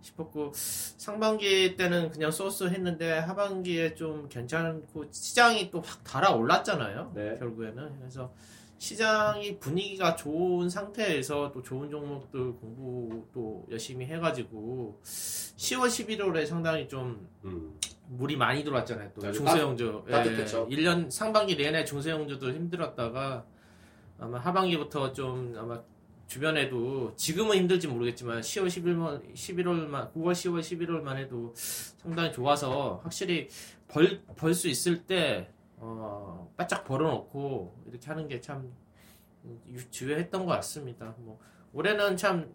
싶었고 0.01 0.51
상반기 0.53 1.75
때는 1.75 2.11
그냥 2.11 2.31
so 2.31 2.50
so 2.50 2.69
했는데 2.69 3.19
하반기에 3.19 3.95
좀 3.95 4.27
괜찮고 4.29 5.05
시장이 5.11 5.71
또 5.71 5.81
확 5.81 6.03
달아올랐잖아요. 6.03 7.11
네. 7.15 7.35
결국에는 7.39 7.99
그래서 7.99 8.31
시장이 8.77 9.59
분위기가 9.59 10.15
좋은 10.15 10.69
상태에서 10.69 11.51
또 11.53 11.63
좋은 11.63 11.89
종목들 11.89 12.53
공부 12.53 13.25
또 13.33 13.65
열심히 13.71 14.05
해가지고 14.05 14.99
10월 15.03 15.87
11월에 15.87 16.45
상당히 16.45 16.87
좀 16.87 17.27
음. 17.45 17.73
물이 18.07 18.37
많이 18.37 18.63
들어왔잖아요. 18.63 19.11
또 19.15 19.21
네, 19.21 19.31
중소형주. 19.31 20.03
따- 20.09 20.17
따뜻했죠. 20.23 20.67
1년 20.69 21.09
상반기 21.09 21.55
내내 21.55 21.83
중소형주들 21.85 22.53
힘들었다가 22.53 23.45
아마 24.19 24.37
하반기부터 24.39 25.11
좀 25.13 25.53
아마 25.57 25.81
주변에도 26.27 27.13
지금은 27.15 27.55
힘들지 27.57 27.87
모르겠지만 27.87 28.41
10월 28.41 28.67
11월 28.67 29.33
11월만 29.33 30.11
9월 30.13 30.31
10월 30.33 30.59
11월만 30.61 31.17
해도 31.17 31.53
상당히 31.55 32.31
좋아서 32.31 32.99
확실히 33.03 33.47
벌 33.87 34.21
벌 34.35 34.53
수 34.53 34.67
있을 34.67 35.03
때 35.03 35.49
어, 35.77 36.51
바짝 36.57 36.83
벌어놓고 36.85 37.83
이렇게 37.89 38.07
하는 38.07 38.27
게 38.27 38.39
참 38.41 38.71
주요했던 39.91 40.45
것 40.45 40.51
같습니다. 40.53 41.13
뭐 41.19 41.39
올해는 41.73 42.17
참 42.17 42.53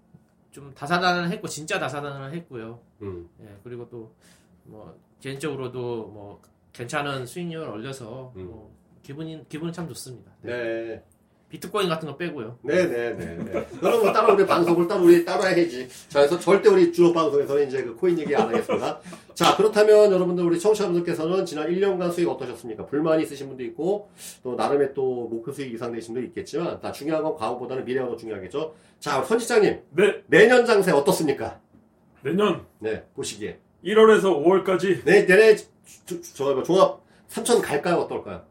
좀 0.50 0.74
다사다난을 0.74 1.30
했고 1.30 1.46
진짜 1.46 1.78
다사다난을 1.78 2.34
했고요. 2.34 2.80
음. 3.02 3.28
예, 3.40 3.56
그리고 3.62 3.88
또뭐 3.88 4.98
개인적으로도 5.20 5.78
뭐 6.08 6.40
괜찮은 6.72 7.26
수익률 7.26 7.68
올려서 7.68 8.32
음. 8.36 8.46
뭐 8.46 8.74
기분이 9.02 9.48
기분은 9.48 9.72
참 9.72 9.88
좋습니다. 9.88 10.32
네. 10.42 11.02
비트코인 11.50 11.88
같은 11.88 12.06
거 12.08 12.16
빼고요. 12.16 12.58
네네네. 12.62 13.66
그럼 13.80 14.00
뭐 14.00 14.12
따로 14.12 14.34
우리 14.34 14.46
방송을 14.46 14.86
따로 14.86 15.04
우리 15.04 15.24
따로 15.24 15.42
해야지. 15.42 15.88
자, 16.08 16.20
그래서 16.20 16.38
절대 16.38 16.68
우리 16.68 16.92
주로 16.92 17.12
방송에서는 17.12 17.66
이제 17.66 17.82
그 17.82 17.96
코인 17.96 18.16
얘기 18.20 18.34
안 18.36 18.46
하겠습니다. 18.48 19.00
자, 19.34 19.56
그렇다면 19.56 20.12
여러분들 20.12 20.44
우리 20.44 20.60
청취자분들께서는 20.60 21.44
지난 21.44 21.68
1년간 21.68 22.12
수익 22.12 22.28
어떠셨습니까? 22.28 22.86
불만이 22.86 23.24
있으신 23.24 23.48
분도 23.48 23.64
있고 23.64 24.10
또 24.44 24.54
나름의 24.54 24.94
또 24.94 25.26
목표 25.28 25.50
수익 25.50 25.74
이상 25.74 25.90
되신 25.92 26.14
분도 26.14 26.28
있겠지만 26.28 26.80
다 26.80 26.92
중요한 26.92 27.24
건 27.24 27.34
과거보다는 27.34 27.84
미래가 27.84 28.06
더 28.06 28.16
중요하겠죠. 28.16 28.76
자, 29.00 29.20
선지장님 29.24 29.80
네 29.90 30.22
내년 30.28 30.64
장세 30.64 30.92
어떻습니까? 30.92 31.60
내년 32.22 32.64
네, 32.78 33.04
보시기에. 33.14 33.58
1월에서 33.84 34.44
5월까지 34.44 35.04
내 35.04 35.26
내내 35.26 35.56
저, 35.56 35.64
저, 36.06 36.20
저 36.20 36.62
종합 36.62 37.00
3천 37.28 37.62
갈까요? 37.62 37.96
어떨까요? 37.96 38.42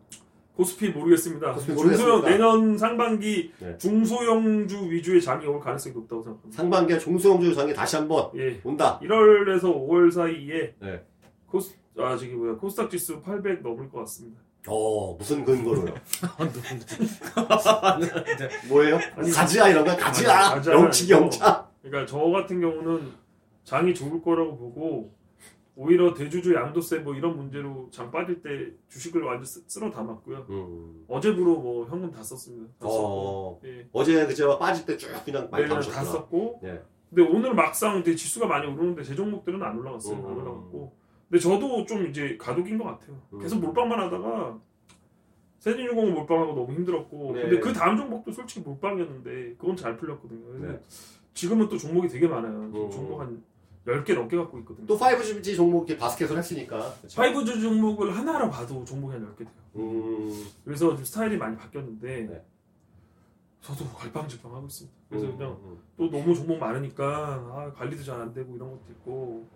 고스피 0.55 0.89
모르겠습니다. 0.89 1.53
고스피 1.53 1.75
중소형 1.75 2.09
모르겠습니다. 2.19 2.29
내년 2.29 2.77
상반기 2.77 3.51
네. 3.59 3.77
중소형주 3.77 4.91
위주의 4.91 5.21
장이 5.21 5.45
올 5.45 5.59
가능성이 5.59 5.95
높다고 5.95 6.21
생각합니다. 6.23 6.57
상반기에 6.57 6.99
중소형주 6.99 7.55
장이 7.55 7.73
다시 7.73 7.95
한번 7.95 8.29
예, 8.35 8.59
온다. 8.63 8.99
1월에서 9.01 9.63
5월 9.63 10.11
사이에 10.11 10.73
네. 10.79 11.01
코스 11.47 11.75
아 11.97 12.15
저기 12.17 12.33
뭐야 12.33 12.55
코스닥 12.55 12.89
지수 12.89 13.21
800 13.21 13.61
넘을 13.61 13.89
것 13.89 13.99
같습니다. 13.99 14.41
어, 14.67 15.15
무슨 15.15 15.45
근거로요? 15.45 15.93
뭐예요? 18.67 18.99
아니, 19.15 19.31
가지야 19.31 19.69
이런 19.69 19.85
거 19.85 19.95
가지야 19.95 20.37
아니, 20.37 20.55
가지야 20.55 20.73
영치기 20.73 21.13
아니고. 21.13 21.25
영차 21.25 21.69
그러니까 21.81 22.05
저 22.05 22.19
같은 22.19 22.59
경우는 22.59 23.11
장이 23.63 23.93
좋을 23.93 24.21
거라고 24.21 24.57
보고 24.57 25.13
오히려 25.81 26.13
대주주 26.13 26.53
양도세 26.53 26.99
뭐 26.99 27.15
이런 27.15 27.37
문제로 27.37 27.87
장 27.89 28.11
빠질 28.11 28.41
때 28.41 28.49
주식을 28.89 29.23
완전 29.23 29.45
쓰- 29.45 29.63
쓸어 29.65 29.89
담았고요. 29.89 30.45
음. 30.49 31.05
어제부로 31.07 31.55
뭐 31.57 31.85
현금 31.87 32.11
다 32.11 32.21
썼습니다. 32.21 32.65
다. 32.79 32.87
어, 32.89 33.57
예. 33.63 33.87
어제 33.93 34.27
그제와 34.27 34.59
빠질 34.59 34.85
때 34.85 34.97
쭉 34.97 35.09
그냥 35.23 35.47
많이 35.49 35.63
네, 35.63 35.69
다 35.69 35.75
담으셨구나 35.75 36.03
썼고. 36.03 36.59
예. 36.65 36.81
근데 37.09 37.21
오늘 37.31 37.53
막상 37.55 37.97
이제 37.99 38.13
지수가 38.13 38.45
많이 38.47 38.67
오르는데 38.67 39.03
제 39.03 39.15
종목들은 39.15 39.63
안 39.63 39.79
올라갔어요. 39.79 40.17
안 40.17 40.21
음. 40.25 40.37
올라갔고. 40.37 40.97
근데 41.29 41.41
저도 41.41 41.85
좀 41.85 42.07
이제 42.07 42.35
가독인 42.37 42.77
것 42.77 42.83
같아요. 42.83 43.17
음. 43.31 43.39
계속 43.39 43.59
몰빵만 43.61 43.97
하다가 44.01 44.59
세진유공은 45.59 46.13
몰빵하고 46.13 46.55
너무 46.55 46.73
힘들었고. 46.73 47.31
네. 47.35 47.41
근데 47.43 47.59
그 47.61 47.71
다음 47.71 47.95
종목도 47.95 48.33
솔직히 48.33 48.59
몰빵이었는데 48.67 49.55
그건 49.57 49.77
잘 49.77 49.95
풀렸거든요. 49.95 50.45
그래서 50.45 50.73
네. 50.73 50.81
지금은 51.33 51.69
또 51.69 51.77
종목이 51.77 52.09
되게 52.09 52.27
많아요. 52.27 52.51
음. 52.73 52.91
종목 52.91 53.21
한 53.21 53.41
10개 53.85 54.13
넘게 54.13 54.37
갖고 54.37 54.59
있거든요. 54.59 54.85
또 54.85 54.97
5G 54.97 55.55
종목이 55.55 55.97
바스켓을 55.97 56.37
했으니까 56.37 56.93
그쵸? 57.01 57.21
5G 57.21 57.61
종목을 57.61 58.15
하나로 58.15 58.49
봐도 58.49 58.83
종목이 58.85 59.13
한 59.13 59.25
10개 59.35 59.37
돼요. 59.39 59.47
음, 59.77 60.45
그래서 60.65 60.95
좀 60.95 61.03
스타일이 61.03 61.37
많이 61.37 61.55
바뀌었는데 61.57 62.21
네. 62.27 62.45
저도 63.61 63.85
갈팡질팡 63.89 64.53
하고 64.53 64.67
있습니다. 64.67 64.95
그래서 65.09 65.25
음, 65.27 65.37
그냥 65.37 65.51
음. 65.63 65.79
또 65.97 66.09
너무 66.09 66.33
종목 66.35 66.59
많으니까 66.59 67.05
아, 67.05 67.73
관리도 67.75 68.03
잘 68.03 68.19
안 68.21 68.33
되고 68.33 68.55
이런 68.55 68.69
것도 68.71 68.83
있고 68.91 69.47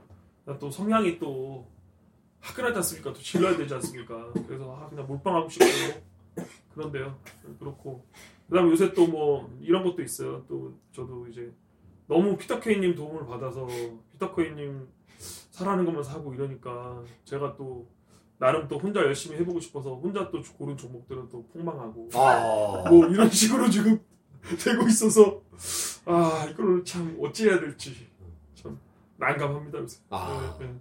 그다음 0.42 0.60
또 0.60 0.72
성향이 0.72 1.20
또 1.20 1.68
화끈하지 2.42 2.78
않습니까? 2.78 3.14
또 3.14 3.20
질러야 3.20 3.56
되지 3.56 3.74
않습니까? 3.76 4.32
그래서 4.48 4.76
아, 4.76 4.90
그냥 4.90 5.06
몰빵하고 5.08 5.48
싶고 5.50 5.66
그런데요. 6.74 7.18
그렇고 7.60 8.04
그다음 8.50 8.70
요새 8.72 8.94
또 8.94 9.06
뭐 9.08 9.50
이런 9.62 9.84
것도 9.84 10.02
있어요. 10.02 10.44
또 10.48 10.74
저도 10.92 11.28
이제 11.28 11.52
너무 12.14 12.38
피터케이님 12.38 12.94
도움을 12.94 13.26
받아서 13.26 13.68
피터케이님 14.12 14.88
사라는 15.50 15.84
것만 15.86 16.04
사고 16.04 16.34
이러니까 16.34 17.04
제가 17.26 17.56
또 17.56 17.88
나름 18.38 18.68
또 18.68 18.78
혼자 18.78 19.00
열심히 19.00 19.38
해보고 19.40 19.60
싶어서 19.60 19.96
혼자 19.96 20.30
또 20.30 20.42
고른 20.58 20.78
종목들은 20.78 21.30
또 21.30 21.44
폭망하고 21.48 22.10
아, 22.14 22.86
뭐 22.88 23.08
이런 23.08 23.30
식으로 23.30 23.68
지금 23.70 24.00
되고 24.64 24.88
있어서 24.88 25.42
아 26.06 26.48
이걸 26.52 26.84
참 26.86 27.18
어찌해야 27.20 27.60
될지 27.60 28.08
참 28.54 28.80
난감합니다 29.18 29.80
요새. 29.80 30.00
아. 30.10 30.56
네, 30.60 30.68
네. 30.68 30.74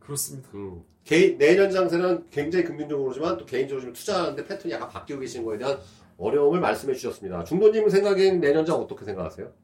그렇습니다. 0.00 0.48
음. 0.54 0.82
개인, 1.04 1.38
내년 1.38 1.70
장세는 1.70 2.28
굉장히 2.30 2.64
긍정적으로지만 2.64 3.38
또 3.38 3.46
개인적으로 3.46 3.82
좀 3.84 3.92
투자하는데 3.92 4.44
패턴이 4.46 4.72
약간 4.74 4.88
바뀌고 4.88 5.20
계신 5.20 5.44
거에 5.44 5.56
대한 5.56 5.78
어려움을 6.18 6.60
말씀해 6.60 6.94
주셨습니다. 6.94 7.44
중도님 7.44 7.88
생각엔 7.88 8.40
내년 8.40 8.64
장 8.66 8.76
어떻게 8.76 9.04
생각하세요? 9.04 9.63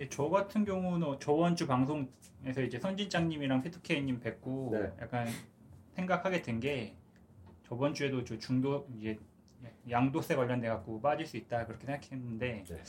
예, 0.00 0.08
저 0.08 0.28
같은 0.30 0.64
경우는 0.64 1.18
저번 1.20 1.54
주 1.54 1.66
방송에서 1.66 2.62
이제 2.66 2.78
선진장님이랑 2.80 3.62
페투케이님 3.62 4.20
뵙고 4.20 4.70
네. 4.72 4.90
약간 5.00 5.28
생각하게 5.94 6.42
된 6.42 6.58
게 6.60 6.94
저번 7.68 7.94
주에도 7.94 8.24
저 8.24 8.36
중도 8.38 8.88
이제 8.98 9.18
양도세 9.88 10.34
관련돼 10.34 10.68
갖고 10.68 11.00
빠질 11.00 11.26
수 11.26 11.36
있다 11.36 11.66
그렇게 11.66 11.86
생각했는데 11.86 12.64
네. 12.68 12.82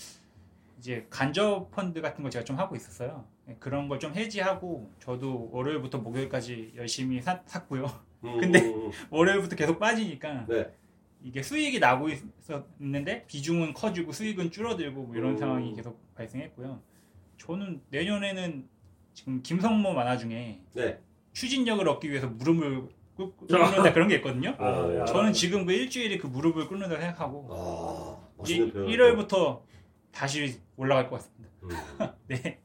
이제 0.79 1.05
간접 1.09 1.69
펀드 1.71 2.01
같은 2.01 2.23
거 2.23 2.29
제가 2.29 2.43
좀 2.45 2.57
하고 2.57 2.75
있었어요. 2.75 3.25
예, 3.49 3.55
그런 3.59 3.87
걸 3.89 3.99
좀 3.99 4.13
해지하고 4.15 4.89
저도 4.99 5.49
월요일부터 5.51 5.97
목요일까지 5.99 6.73
열심히 6.75 7.21
사- 7.21 7.41
샀고요. 7.45 7.85
근데 8.21 8.59
음, 8.61 8.91
월요일부터 9.09 9.55
계속 9.55 9.79
빠지니까 9.79 10.45
네. 10.47 10.71
이게 11.23 11.43
수익이 11.43 11.79
나고 11.79 12.07
있었는데 12.09 13.25
비중은 13.27 13.73
커지고 13.73 14.11
수익은 14.11 14.49
줄어들고 14.51 15.03
뭐 15.03 15.15
이런 15.15 15.31
음. 15.33 15.37
상황이 15.37 15.75
계속 15.75 15.99
발생했고요. 16.15 16.81
저는 17.45 17.81
내년에는 17.89 18.67
지금 19.13 19.41
김성모 19.41 19.93
만화 19.93 20.15
중에 20.17 20.61
네. 20.73 20.99
추진력을 21.33 21.87
얻기 21.87 22.09
위해서 22.09 22.27
무릎을 22.27 22.87
꿇- 23.15 23.35
꿇는다 23.35 23.93
그런 23.93 24.07
게 24.07 24.15
있거든요. 24.17 24.55
아, 24.59 24.95
야. 24.95 25.05
저는 25.05 25.33
지금 25.33 25.65
그 25.65 25.73
일주일에 25.73 26.17
그 26.17 26.27
무릎을 26.27 26.67
꿇는다 26.67 26.99
생각하고 26.99 27.47
아, 27.51 28.17
이제 28.43 28.59
멋있는 28.59 28.73
표현. 28.73 28.87
1월부터 28.87 29.61
다시 30.11 30.59
올라갈 30.77 31.09
것 31.09 31.15
같습니다. 31.17 31.49
음. 31.63 31.69
네. 32.27 32.59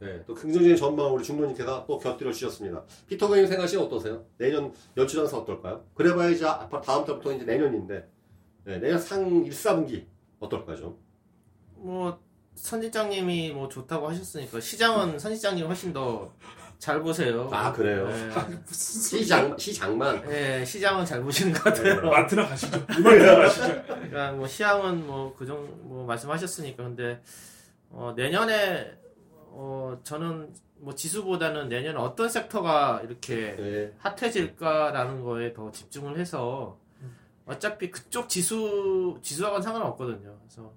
네, 0.00 0.22
또 0.26 0.34
긍정적인 0.34 0.76
전망 0.76 1.14
우리 1.14 1.22
중도님께서 1.24 1.84
또 1.86 1.98
곁들여 1.98 2.30
주셨습니다. 2.32 2.82
피터 3.06 3.28
그님 3.28 3.46
생각이 3.46 3.76
어떠세요? 3.76 4.24
내년 4.38 4.72
연초 4.96 5.16
장사 5.16 5.38
어떨까요? 5.38 5.84
그래봐야 5.94 6.28
이제 6.30 6.44
앞으로 6.44 6.80
다음 6.82 7.04
달부터 7.04 7.32
이제 7.32 7.44
내년인데 7.44 8.06
네, 8.64 8.78
내년 8.78 8.98
상 8.98 9.44
1, 9.44 9.50
4분기 9.50 10.04
어떨까요 10.40 10.76
좀? 10.76 10.98
뭐 11.76 12.18
선지장님이 12.54 13.52
뭐 13.52 13.68
좋다고 13.68 14.08
하셨으니까 14.08 14.60
시장은 14.60 15.18
선지장님 15.18 15.66
훨씬 15.66 15.92
더 15.92 16.32
잘 16.84 17.00
보세요. 17.00 17.48
아 17.50 17.72
그래요? 17.72 18.06
네. 18.06 18.30
시장 18.70 19.56
시장만 19.56 20.20
네, 20.28 20.62
시장은 20.62 21.06
잘 21.06 21.22
보시는 21.22 21.54
것 21.54 21.64
같아요. 21.64 22.02
마트나 22.10 22.46
가시죠. 22.46 22.76
이마트나 22.98 23.36
가시죠. 23.36 23.82
그러니까 23.86 24.32
뭐 24.32 24.46
시향은 24.46 25.06
뭐 25.06 25.34
그정 25.34 25.66
뭐 25.88 26.04
말씀하셨으니까 26.04 26.82
근데 26.82 27.22
어 27.88 28.12
내년에 28.14 28.98
어 29.48 29.98
저는 30.04 30.52
뭐 30.76 30.94
지수보다는 30.94 31.70
내년에 31.70 31.98
어떤 31.98 32.28
섹터가 32.28 33.00
이렇게 33.02 33.56
네. 33.56 33.92
핫해질까라는 33.96 35.24
거에 35.24 35.54
더 35.54 35.70
집중을 35.70 36.18
해서 36.18 36.78
어차피 37.46 37.90
그쪽 37.90 38.28
지수 38.28 39.18
지수하고는 39.22 39.62
상관없거든요. 39.62 40.36
그래서 40.42 40.70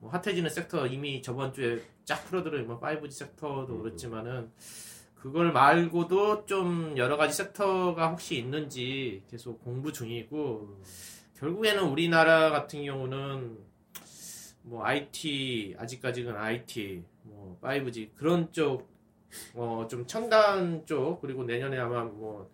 뭐 0.00 0.10
핫해지는 0.10 0.48
섹터 0.50 0.86
이미 0.86 1.22
저번 1.22 1.52
주에 1.52 1.82
쫙 2.04 2.24
풀어드린 2.26 2.66
뭐 2.66 2.80
5G 2.80 3.10
섹터도 3.10 3.78
그렇지만은 3.82 4.50
그걸 5.16 5.52
말고도 5.52 6.46
좀 6.46 6.96
여러 6.96 7.16
가지 7.16 7.34
섹터가 7.36 8.10
혹시 8.10 8.38
있는지 8.38 9.24
계속 9.28 9.62
공부 9.64 9.92
중이고 9.92 10.80
결국에는 11.38 11.82
우리나라 11.84 12.50
같은 12.50 12.84
경우는 12.84 13.58
뭐 14.62 14.84
IT 14.84 15.76
아직까지는 15.78 16.36
IT 16.36 17.02
뭐 17.22 17.58
5G 17.62 18.14
그런 18.14 18.52
쪽어좀 18.52 20.06
첨단 20.06 20.86
쪽 20.86 21.20
그리고 21.20 21.42
내년에 21.44 21.76
아마 21.78 22.04
뭐 22.04 22.50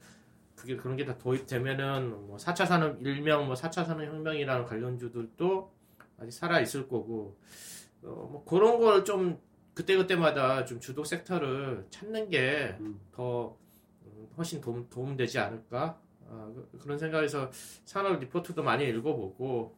그게 0.54 0.76
그런 0.76 0.96
게 0.96 1.04
다 1.04 1.18
도입되면은 1.18 2.26
뭐 2.26 2.38
4차 2.38 2.66
산업 2.66 3.02
일명 3.02 3.44
뭐 3.46 3.54
4차 3.54 3.84
산업 3.84 4.02
혁명이라는 4.06 4.64
관련주들도 4.64 5.73
아직 6.18 6.30
살아 6.32 6.60
있을 6.60 6.88
거고 6.88 7.36
어 8.02 8.06
뭐 8.30 8.44
그런 8.44 8.78
걸 8.80 9.04
좀 9.04 9.38
그때 9.74 9.96
그때마다 9.96 10.64
좀 10.64 10.78
주도 10.78 11.02
섹터를 11.04 11.86
찾는 11.90 12.28
게 12.30 12.76
음. 12.80 13.00
더 13.12 13.56
훨씬 14.36 14.60
도움 14.60 14.86
도움되지 14.90 15.38
않을까 15.38 15.98
아, 16.28 16.50
그- 16.54 16.78
그런 16.78 16.98
생각에서 16.98 17.50
산업 17.84 18.18
리포트도 18.20 18.62
많이 18.62 18.84
읽어보고 18.88 19.74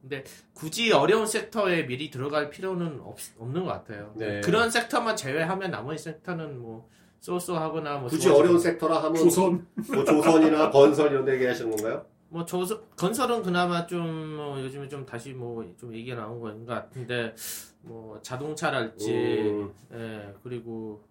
근데 0.00 0.24
굳이 0.54 0.92
어려운 0.92 1.26
섹터에 1.26 1.86
미리 1.86 2.10
들어갈 2.10 2.48
필요는 2.50 3.00
없, 3.02 3.18
없는 3.38 3.64
것 3.66 3.70
같아요. 3.72 4.14
네. 4.16 4.40
그런 4.40 4.70
섹터만 4.70 5.14
제외하면 5.16 5.70
나머지 5.70 6.02
섹터는 6.04 6.58
뭐 6.60 6.88
쏘쏘하거나 7.20 7.98
뭐 7.98 8.08
굳이 8.08 8.28
어려운 8.30 8.58
섹터라 8.58 9.02
하면 9.04 9.16
조선. 9.16 9.66
뭐 9.92 10.04
조선이나 10.04 10.70
건설 10.72 11.10
이런 11.12 11.24
데 11.26 11.34
얘기하시는 11.34 11.70
건가요? 11.76 12.06
뭐 12.30 12.44
조선 12.44 12.80
건설은 12.96 13.42
그나마 13.42 13.86
좀 13.86 14.36
뭐 14.36 14.60
요즘에 14.60 14.88
좀 14.88 15.04
다시 15.04 15.32
뭐 15.32 15.64
좀 15.78 15.92
얘기가 15.94 16.16
나온 16.16 16.40
것 16.40 16.64
같은데 16.66 17.34
뭐 17.82 18.18
자동차랄지 18.22 19.12
음, 19.12 19.72
예 19.92 20.32
그리고 20.42 21.02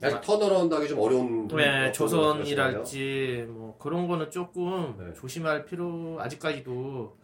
아직 0.00 0.20
턴어라운드하기 0.20 0.88
좀 0.88 1.00
어려운 1.00 1.48
네? 1.48 1.92
조선이랄지 1.92 3.46
뭐 3.48 3.76
그런 3.78 4.06
거는 4.06 4.30
조금 4.30 4.94
네. 4.98 5.12
조심할 5.12 5.64
필요 5.64 6.18
아직까지도 6.20 7.16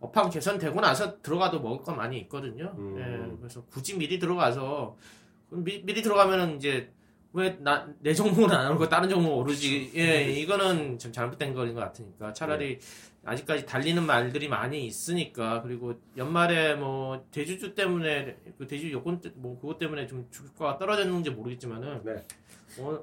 업황 0.00 0.30
개선되고 0.30 0.80
나서 0.80 1.20
들어가도 1.22 1.60
먹을 1.60 1.84
거 1.84 1.92
많이 1.94 2.18
있거든요. 2.20 2.74
음. 2.76 2.96
예, 2.98 3.36
그래서 3.38 3.62
굳이 3.66 3.96
미리 3.96 4.18
들어가서 4.18 4.96
미, 5.50 5.82
미리 5.84 6.02
들어가면은 6.02 6.56
이제 6.56 6.90
왜 7.34 7.56
나 7.60 7.88
내 8.00 8.12
종목은 8.12 8.50
안 8.50 8.70
오르고 8.72 8.88
다른 8.88 9.08
종목 9.08 9.38
오르지? 9.38 9.92
예, 9.96 10.30
이거는 10.30 10.98
좀 10.98 11.12
잘못된 11.12 11.54
거인 11.54 11.74
것 11.74 11.80
같으니까. 11.80 12.32
차라리 12.34 12.78
아직까지 13.24 13.64
달리는 13.64 14.04
말들이 14.04 14.48
많이 14.48 14.84
있으니까. 14.86 15.62
그리고 15.62 15.94
연말에 16.16 16.74
뭐 16.74 17.24
대주주 17.30 17.74
때문에 17.74 18.36
그 18.58 18.66
대주 18.66 18.90
요건 18.92 19.20
때- 19.20 19.32
뭐 19.34 19.58
그것 19.58 19.78
때문에 19.78 20.06
좀 20.06 20.28
주가가 20.30 20.76
떨어졌는지 20.76 21.30
모르겠지만은 21.30 22.02
네. 22.04 22.22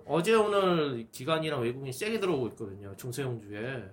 어, 0.06 0.22
제 0.22 0.34
오늘 0.36 1.08
기관이랑 1.12 1.62
외국인이 1.62 1.92
세게 1.94 2.20
들어오고 2.20 2.48
있거든요. 2.50 2.94
중소형주에. 2.98 3.84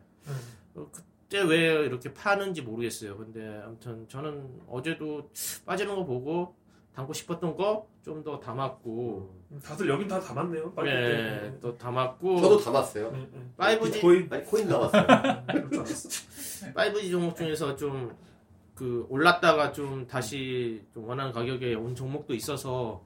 어, 0.75 0.91
그때 0.93 1.41
왜 1.43 1.85
이렇게 1.87 2.13
파는지 2.13 2.61
모르겠어요. 2.63 3.17
근데 3.17 3.63
아무튼 3.65 4.07
저는 4.09 4.61
어제도 4.69 5.31
빠지는 5.65 5.95
거 5.95 6.05
보고 6.05 6.55
담고 6.97 7.13
싶었던 7.13 7.55
거 7.57 7.87
좀 8.07 8.23
더 8.23 8.39
담았고 8.39 9.35
다들 9.65 9.89
여긴 9.89 10.07
다 10.07 10.21
담았네요. 10.21 10.73
빨리 10.75 10.91
네, 10.91 11.41
때. 11.51 11.59
또 11.61 11.77
담았고 11.77 12.41
저도 12.41 12.59
담았어요. 12.59 13.11
네, 13.11 13.29
네. 13.33 13.41
5G 13.57 13.85
비트코인 13.85 14.29
아니 14.31 14.45
코인 14.45 14.69
줄 14.69 14.77
알았어. 14.77 14.93
5G 16.75 17.11
종목 17.11 17.37
중에서 17.37 17.75
좀 17.77 18.15
그 18.77 19.07
올랐다가 19.09 19.73
좀 19.73 20.07
다시 20.07 20.85
좀 20.93 21.09
원하는 21.09 21.33
가격에 21.33 21.75
온 21.75 21.95
종목도 21.95 22.35
있어서 22.35 23.03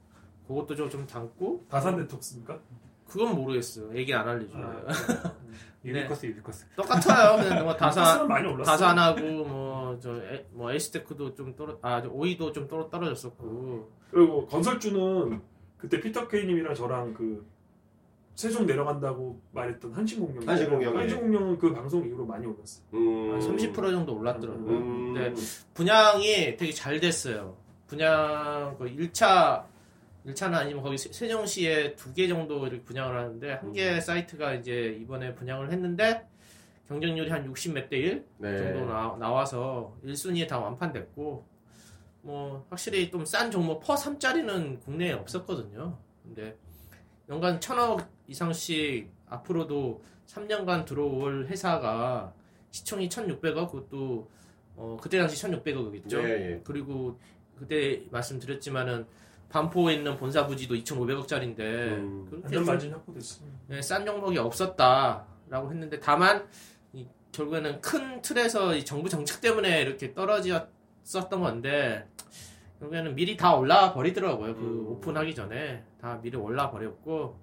그것도 0.48 0.74
좀, 0.74 0.90
좀 0.90 1.06
담고 1.06 1.64
다산 1.70 1.96
네트워크입니까? 1.96 2.58
그건 3.06 3.36
모르겠어요. 3.36 3.96
얘기 3.96 4.12
안 4.12 4.28
알려줘요. 4.28 4.84
아, 4.88 4.92
유니커스 5.84 6.26
유니커스. 6.26 6.66
똑같아요. 6.76 7.36
그냥 7.42 7.64
뭐 7.64 7.74
다산 7.76 8.04
다산은 8.04 8.28
많이 8.28 8.46
올랐어. 8.48 8.70
다산하고 8.70 9.20
뭐저 9.44 10.20
뭐 10.50 10.70
에이스테크도 10.72 11.34
좀 11.34 11.54
떨어 11.56 11.78
아 11.82 12.00
오이도 12.00 12.52
좀 12.52 12.68
떨어 12.68 12.88
떨어졌었고 12.90 13.90
그리고 14.10 14.46
건설주는 14.46 15.40
그때 15.78 16.00
피터 16.00 16.28
케이님이랑 16.28 16.74
저랑 16.74 17.14
그 17.14 17.46
세종 18.34 18.66
내려간다고 18.66 19.40
말했던 19.52 19.92
한신공영. 19.92 20.48
한신공영, 20.48 20.94
예. 20.94 20.98
한신공영은 20.98 21.58
그 21.58 21.72
방송 21.72 22.06
이후로 22.06 22.24
많이 22.26 22.46
올랐어. 22.46 22.80
음, 22.94 23.38
한30% 23.38 23.74
정도 23.90 24.16
올랐더라고요. 24.16 24.68
음, 24.78 25.14
근데 25.14 25.34
분양이 25.74 26.56
되게 26.56 26.72
잘 26.72 27.00
됐어요. 27.00 27.56
분양 27.86 28.76
그 28.78 28.84
1차 28.86 29.64
1차는 30.26 30.54
아니면 30.54 30.82
거기 30.82 30.98
세- 30.98 31.12
세종시에 31.12 31.94
두 31.96 32.12
개 32.14 32.28
정도 32.28 32.66
이렇게 32.66 32.82
분양을 32.84 33.16
하는데 33.16 33.52
한 33.54 33.72
개 33.72 34.00
사이트가 34.00 34.54
이제 34.54 34.96
이번에 35.00 35.34
분양을 35.34 35.72
했는데 35.72 36.26
경쟁률이 36.88 37.30
한 37.30 37.44
60 37.46 37.72
몇 37.72 37.88
대1 37.88 38.24
네. 38.38 38.58
정도 38.58 38.84
나, 38.86 39.16
나와서 39.18 39.96
1순위에 40.04 40.46
다 40.48 40.58
완판됐고 40.58 41.46
뭐 42.22 42.66
확실히 42.68 43.10
좀 43.10 43.24
싼 43.24 43.50
종목 43.50 43.80
퍼 43.80 43.94
3짜리는 43.94 44.80
국내에 44.80 45.12
없었거든요. 45.12 45.96
근데 46.22 46.56
연간 47.28 47.60
천억 47.60 48.10
이상씩 48.26 49.10
앞으로도 49.26 50.02
3년간 50.26 50.84
들어올 50.84 51.46
회사가 51.46 52.34
시총이 52.72 53.08
1,600억 53.08 53.70
그것도 53.70 54.28
어 54.76 54.96
그때 55.00 55.18
당시 55.18 55.42
1,600억이겠죠. 55.46 56.22
예, 56.24 56.28
예. 56.54 56.60
그리고 56.64 57.18
그때 57.58 58.02
말씀드렸지만은 58.10 59.06
반포에 59.54 59.94
있는 59.94 60.16
본사 60.16 60.46
부지도 60.46 60.74
2,500억짜리인데 60.76 61.58
음. 61.60 62.26
그렇게 62.30 62.58
마진 62.60 62.92
확보됐어. 62.92 63.42
네, 63.66 63.82
싼 63.82 64.06
종목이 64.06 64.38
없었다라고 64.38 65.70
했는데 65.70 65.98
다만 66.00 66.46
이 66.92 67.06
결국에는 67.32 67.80
큰 67.80 68.22
틀에서 68.22 68.74
이 68.76 68.84
정부 68.84 69.08
정책 69.08 69.40
때문에 69.40 69.82
이렇게 69.82 70.14
떨어졌었던 70.14 71.40
건데 71.40 72.08
결국에는 72.78 73.14
미리 73.14 73.36
다 73.36 73.54
올라 73.56 73.92
버리더라고요. 73.92 74.54
그 74.54 74.60
음. 74.62 74.86
오픈하기 74.88 75.34
전에 75.34 75.84
다 76.00 76.18
미리 76.22 76.36
올라 76.36 76.70
버렸고 76.70 77.38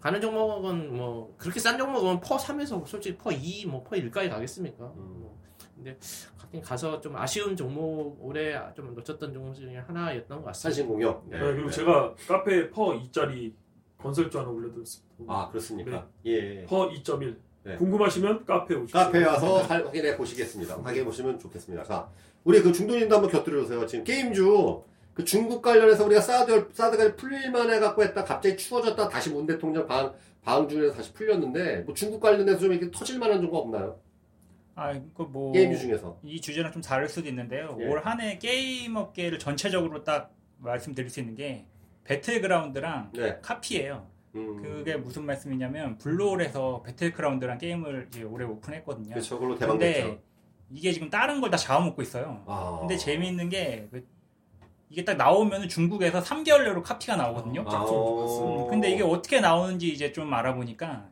가는 0.00 0.20
종목은 0.20 0.96
뭐 0.96 1.32
그렇게 1.38 1.60
싼 1.60 1.78
종목은 1.78 2.20
PER 2.20 2.36
3에서 2.36 2.84
솔직히 2.86 3.16
퍼 3.16 3.30
2, 3.30 3.66
뭐 3.66 3.84
퍼 3.84 3.94
1까지 3.96 4.28
가겠습니까? 4.28 4.84
음. 4.96 5.28
뭐. 5.74 5.84
근데 5.84 5.98
가긴 6.38 6.60
가서 6.62 7.00
좀 7.00 7.16
아쉬운 7.16 7.56
종목 7.56 8.16
올해 8.20 8.58
좀 8.74 8.94
놓쳤던 8.94 9.32
종목 9.32 9.54
중에 9.54 9.76
하나였던 9.78 10.38
것 10.38 10.44
같습니다. 10.46 10.52
한신공영. 10.52 11.22
네, 11.28 11.38
그리고 11.38 11.70
제가 11.70 12.14
카페에 12.26 12.70
PER 12.70 12.92
2짜리 12.98 13.52
건설주 13.98 14.38
하나 14.38 14.48
올려드렸습니다. 14.50 15.10
아 15.28 15.48
그렇습니까? 15.48 16.06
예. 16.26 16.64
PER 16.64 16.88
2.1. 16.88 17.36
네. 17.64 17.76
궁금하시면 17.76 18.44
카페 18.44 18.74
오십시오. 18.74 18.98
카페에 18.98 19.24
와서 19.24 19.62
살- 19.62 19.84
확인해 19.86 20.16
보시겠습니다. 20.16 20.76
확인해 20.82 21.04
보시면 21.04 21.38
좋겠습니다. 21.38 21.84
자, 21.84 22.08
우리 22.42 22.60
그 22.60 22.72
중도님도 22.72 23.14
한번 23.14 23.30
곁들여 23.30 23.62
주세요. 23.62 23.86
지금 23.86 24.04
게임주 24.04 24.82
그 25.14 25.24
중국 25.24 25.62
관련해서 25.62 26.04
우리가 26.06 26.20
사드 26.20 26.70
사드가 26.72 27.14
풀릴만 27.14 27.70
해 27.70 27.78
갖고 27.78 28.02
했다 28.02 28.24
갑자기 28.24 28.56
추워졌다 28.56 29.08
다시 29.08 29.30
문 29.30 29.46
대통령 29.46 29.86
방 29.86 30.12
방중에서 30.42 30.94
다시 30.94 31.12
풀렸는데 31.12 31.82
뭐 31.82 31.94
중국 31.94 32.18
관련해서 32.18 32.58
좀 32.58 32.72
이렇게 32.72 32.90
터질 32.90 33.18
만한 33.20 33.40
종가 33.40 33.58
없나요? 33.58 34.00
아, 34.74 34.92
그뭐 35.14 35.52
게임주 35.52 35.78
중에서. 35.80 36.18
이 36.22 36.40
주제랑 36.40 36.72
좀 36.72 36.80
다를 36.82 37.08
수도 37.08 37.28
있는데요. 37.28 37.76
예. 37.80 37.86
올 37.86 38.00
한해 38.00 38.38
게임 38.38 38.96
업계를 38.96 39.38
전체적으로 39.38 40.02
딱 40.04 40.32
말씀드릴 40.58 41.10
수 41.10 41.20
있는 41.20 41.34
게 41.34 41.66
배틀그라운드랑 42.04 43.12
네. 43.14 43.38
카피예요. 43.42 44.06
음. 44.34 44.62
그게 44.62 44.96
무슨 44.96 45.26
말씀이냐면 45.26 45.98
블루홀에서 45.98 46.82
배틀그라운드랑 46.84 47.58
게임을 47.58 48.08
이제 48.08 48.22
올해 48.22 48.46
오픈했거든요. 48.46 49.10
그렇죠. 49.10 49.36
그걸로 49.38 49.56
근데 49.58 49.92
대박냈죠. 49.92 50.22
이게 50.70 50.92
지금 50.92 51.10
다른 51.10 51.40
걸 51.40 51.50
다 51.50 51.56
잡아먹고 51.58 52.00
있어요. 52.00 52.42
아. 52.46 52.78
근데 52.80 52.96
재미있는 52.96 53.50
게그 53.50 54.06
이게 54.88 55.04
딱 55.04 55.16
나오면 55.16 55.68
중국에서 55.68 56.22
3개월 56.22 56.62
내로 56.64 56.82
카피가 56.82 57.16
나오거든요. 57.16 57.64
아. 57.66 57.84
음, 57.84 58.68
근데 58.70 58.90
이게 58.90 59.02
어떻게 59.02 59.40
나오는지 59.40 59.88
이제 59.92 60.12
좀 60.12 60.32
알아보니까 60.32 61.08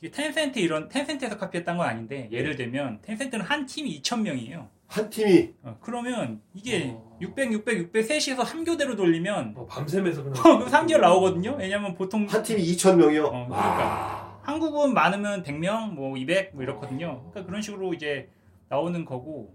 이게 0.00 0.10
텐센트 0.10 0.58
이런 0.58 0.88
텐센트에서 0.88 1.36
카피했던 1.36 1.76
건 1.76 1.86
아닌데 1.86 2.28
예를 2.30 2.56
들면 2.56 3.00
텐센트는 3.02 3.44
한 3.44 3.66
팀이 3.66 4.00
2,000명이에요. 4.00 4.68
한 4.86 5.10
팀이 5.10 5.50
그러면 5.80 6.40
이게 6.54 6.92
어. 6.94 7.18
600, 7.20 7.52
600, 7.52 7.78
600 7.78 8.04
셋이서 8.04 8.42
3교대로 8.42 8.96
돌리면 8.96 9.54
어, 9.56 9.66
밤샘에서 9.66 10.22
그냥 10.22 10.32
그럼 10.42 10.66
3개월 10.66 11.00
나오거든요. 11.00 11.56
왜냐면 11.58 11.94
보통 11.94 12.26
한 12.26 12.42
팀이 12.42 12.62
2천 12.72 12.96
명이요. 12.96 13.26
어, 13.26 13.30
그러니까. 13.30 14.40
한국은 14.42 14.94
많으면 14.94 15.42
100명, 15.42 15.92
뭐 15.92 16.16
200, 16.16 16.54
뭐 16.54 16.62
이렇거든요. 16.62 17.20
그러니까 17.30 17.44
그런 17.44 17.60
식으로 17.60 17.92
이제 17.92 18.30
나오는 18.68 19.04
거고. 19.04 19.54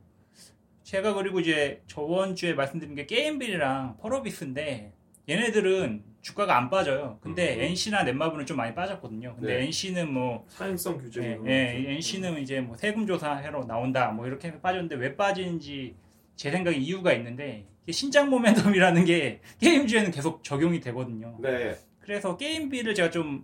제가 0.84 1.14
그리고 1.14 1.40
이제 1.40 1.82
저번 1.88 2.36
주에 2.36 2.54
말씀드린 2.54 2.94
게 2.94 3.06
게임빌이랑 3.06 3.98
펄어비스인데 4.02 4.92
얘네들은 5.28 6.04
주가가 6.22 6.58
안 6.58 6.70
빠져요. 6.70 7.20
근데 7.22 7.56
음. 7.56 7.62
NC나 7.62 8.04
넷마블은 8.04 8.46
좀 8.46 8.58
많이 8.58 8.74
빠졌거든요. 8.74 9.36
근데 9.36 9.58
네. 9.58 9.66
NC는 9.66 10.12
뭐 10.12 10.46
사행성 10.48 10.98
규제 10.98 11.22
예, 11.22 11.32
예, 11.46 11.84
거. 11.84 11.90
NC는 11.92 12.40
이제 12.42 12.62
뭐 12.62 12.76
세금 12.78 13.06
조사하러 13.06 13.66
나온다 13.66 14.12
뭐 14.12 14.26
이렇게 14.26 14.60
빠졌는데 14.60 14.96
왜 14.96 15.16
빠지는지 15.16 15.96
제 16.36 16.50
생각에 16.50 16.78
이유가 16.78 17.14
있는데 17.14 17.66
신장 17.90 18.30
모멘텀이라는 18.30 19.06
게 19.06 19.42
게임주에는 19.60 20.12
계속 20.12 20.44
적용이 20.44 20.80
되거든요. 20.80 21.38
네. 21.42 21.76
그래서 22.00 22.38
게임비를 22.38 22.96
제가 22.96 23.10
좀, 23.10 23.44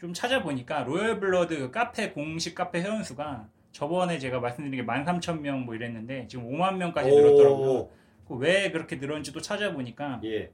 좀 0.00 0.12
찾아보니까 0.12 0.84
로열 0.84 1.18
블러드 1.18 1.58
그 1.58 1.70
카페 1.70 2.10
공식 2.10 2.54
카페 2.54 2.82
회원수가 2.82 3.48
저번에 3.72 4.18
제가 4.18 4.40
말씀드린 4.40 4.80
게 4.80 4.86
13,000명 4.86 5.64
뭐 5.64 5.74
이랬는데 5.74 6.26
지금 6.28 6.50
5만 6.50 6.76
명까지 6.76 7.10
늘었더라고요. 7.10 7.70
오. 7.70 7.92
그왜 8.28 8.70
그렇게 8.70 8.96
늘었는지도 8.96 9.40
찾아보니까 9.40 10.20
예. 10.24 10.50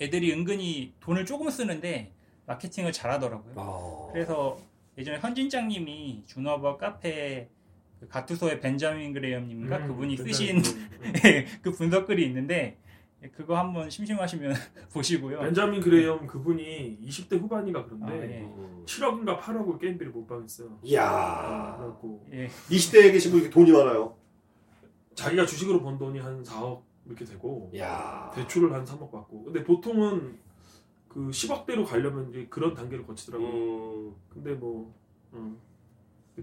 애들이 0.00 0.32
은근히 0.32 0.92
돈을 1.00 1.26
조금 1.26 1.50
쓰는데 1.50 2.12
마케팅을 2.46 2.92
잘하더라고요. 2.92 3.54
아. 3.56 4.08
그래서 4.12 4.58
예전에 4.96 5.18
현진장님이 5.18 6.24
준어버 6.26 6.76
카페 6.76 7.48
그 8.00 8.08
가투소의 8.08 8.60
벤자민 8.60 9.12
그레이엄님인가 9.12 9.78
음, 9.78 9.88
그분이 9.88 10.16
쓰신 10.16 10.62
분. 10.62 10.88
그 11.62 11.72
분석글이 11.72 12.24
있는데 12.26 12.78
그거 13.32 13.58
한번 13.58 13.90
심심하시면 13.90 14.54
보시고요. 14.94 15.40
벤자민 15.40 15.80
그레이엄 15.80 16.26
그분이 16.26 16.98
20대 17.04 17.40
후반이가 17.40 17.84
그런데 17.84 18.06
아, 18.06 18.16
예. 18.22 18.40
음. 18.42 18.84
7억인가 18.86 19.40
8억을 19.40 19.80
게임비를 19.80 20.12
못 20.12 20.26
받았어요. 20.26 20.78
이야. 20.84 21.74
그래갖고 21.78 22.24
예. 22.32 22.48
20대에 22.70 23.12
계신 23.12 23.32
분이 23.32 23.50
돈이 23.50 23.72
많아요. 23.72 24.16
자기가 25.16 25.44
주식으로 25.44 25.82
번 25.82 25.98
돈이 25.98 26.20
한 26.20 26.42
4억 26.44 26.82
이렇게 27.08 27.24
되고 27.24 27.70
이야. 27.72 28.30
대출을 28.34 28.72
한 28.72 28.84
3억 28.84 29.10
받고 29.10 29.44
근데 29.44 29.64
보통은 29.64 30.38
그 31.08 31.30
10억대로 31.30 31.86
가려면 31.86 32.28
이제 32.30 32.46
그런 32.50 32.74
단계를 32.74 33.06
거치더라고요. 33.06 33.50
음. 33.50 34.14
근데 34.28 34.52
뭐 34.52 34.94
음. 35.32 35.58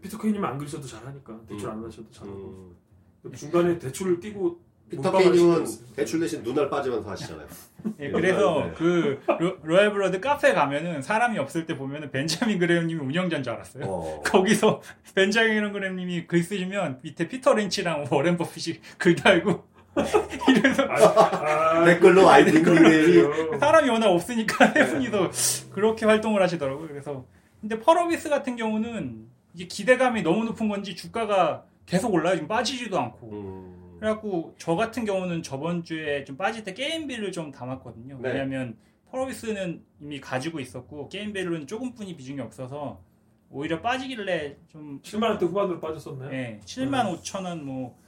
피터 0.01 0.17
케이님은 0.19 0.47
안 0.47 0.57
그러셔도 0.57 0.85
잘하니까 0.85 1.39
대출 1.47 1.69
음. 1.69 1.73
안 1.73 1.85
하셔도 1.85 2.09
잘하고 2.11 2.75
음. 3.23 3.31
중간에 3.33 3.77
대출을 3.79 4.19
끼고 4.19 4.59
피터 4.89 5.11
몰빵을 5.11 5.31
케이님은 5.31 5.65
시켰어요. 5.65 5.95
대출 5.95 6.19
대신 6.19 6.43
눈알 6.43 6.69
빠지면서 6.69 7.09
하시잖아요. 7.09 7.47
예, 7.99 8.11
그래서 8.11 8.65
네. 8.65 8.73
그 8.75 9.19
로, 9.39 9.57
로얄 9.63 9.93
블러드 9.93 10.19
카페 10.19 10.53
가면은 10.53 11.01
사람이 11.01 11.37
없을 11.39 11.65
때 11.65 11.77
보면은 11.77 12.11
벤자민 12.11 12.59
그레이엄님이 12.59 12.99
운영자인 12.99 13.43
줄 13.43 13.53
알았어요. 13.53 13.83
어. 13.85 14.21
거기서 14.25 14.81
벤자민 15.15 15.71
그레이엄님이 15.71 16.27
글 16.27 16.43
쓰시면 16.43 16.99
밑에 17.03 17.27
피터 17.27 17.53
린치랑 17.53 18.07
워렌 18.11 18.37
버핏이 18.37 18.79
글 18.97 19.15
달고 19.15 19.74
이래서 20.49 20.83
아, 20.83 21.79
아, 21.81 21.85
댓글로 21.85 22.29
아이디 22.29 22.51
닉네임이 22.51 23.13
그래요. 23.13 23.57
사람이 23.59 23.89
워낙 23.89 24.09
없으니까 24.09 24.67
세 24.73 24.85
분이서 24.87 25.31
그렇게 25.71 26.05
활동을 26.05 26.41
하시더라고요. 26.41 26.87
그래서 26.87 27.25
근데 27.61 27.79
펄어비스 27.79 28.29
같은 28.29 28.55
경우는 28.55 29.27
이게 29.53 29.67
기대감이 29.67 30.21
너무 30.21 30.43
높은 30.43 30.67
건지 30.67 30.95
주가가 30.95 31.63
계속 31.85 32.13
올라요. 32.13 32.35
지금 32.35 32.47
빠지지도 32.47 32.99
않고. 32.99 33.31
음. 33.31 33.97
그래갖고 33.99 34.53
저 34.57 34.75
같은 34.75 35.05
경우는 35.05 35.41
저번 35.41 35.83
주에 35.83 36.25
좀 36.25 36.35
빠질 36.35 36.63
때 36.63 36.73
게임비를 36.73 37.31
좀 37.31 37.51
담았거든요. 37.51 38.19
네. 38.21 38.29
왜냐면 38.33 38.75
펄어비스는 39.09 39.81
이미 40.01 40.19
가지고 40.19 40.59
있었고 40.59 41.07
게임비는 41.09 41.67
조금뿐이 41.67 42.17
비중이 42.17 42.41
없어서 42.41 43.01
오히려 43.49 43.81
빠지길래 43.81 44.57
좀 44.67 44.99
7만 45.01 45.23
원대 45.29 45.45
후반으로 45.45 45.79
빠졌었나요? 45.79 46.31
예, 46.33 46.59
7만 46.65 47.21
5천 47.21 47.45
원뭐 47.45 47.85
어. 47.87 48.04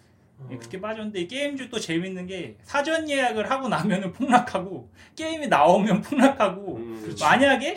예, 0.51 0.57
그렇게 0.57 0.79
빠졌는데 0.79 1.21
이 1.21 1.27
게임주 1.27 1.69
또 1.69 1.79
재밌는 1.79 2.27
게 2.27 2.57
사전 2.61 3.09
예약을 3.09 3.49
하고 3.49 3.67
나면은 3.67 4.13
폭락하고 4.13 4.89
게임이 5.15 5.47
나오면 5.47 6.01
폭락하고 6.01 6.77
음. 6.77 7.01
그렇지. 7.01 7.23
만약에. 7.23 7.75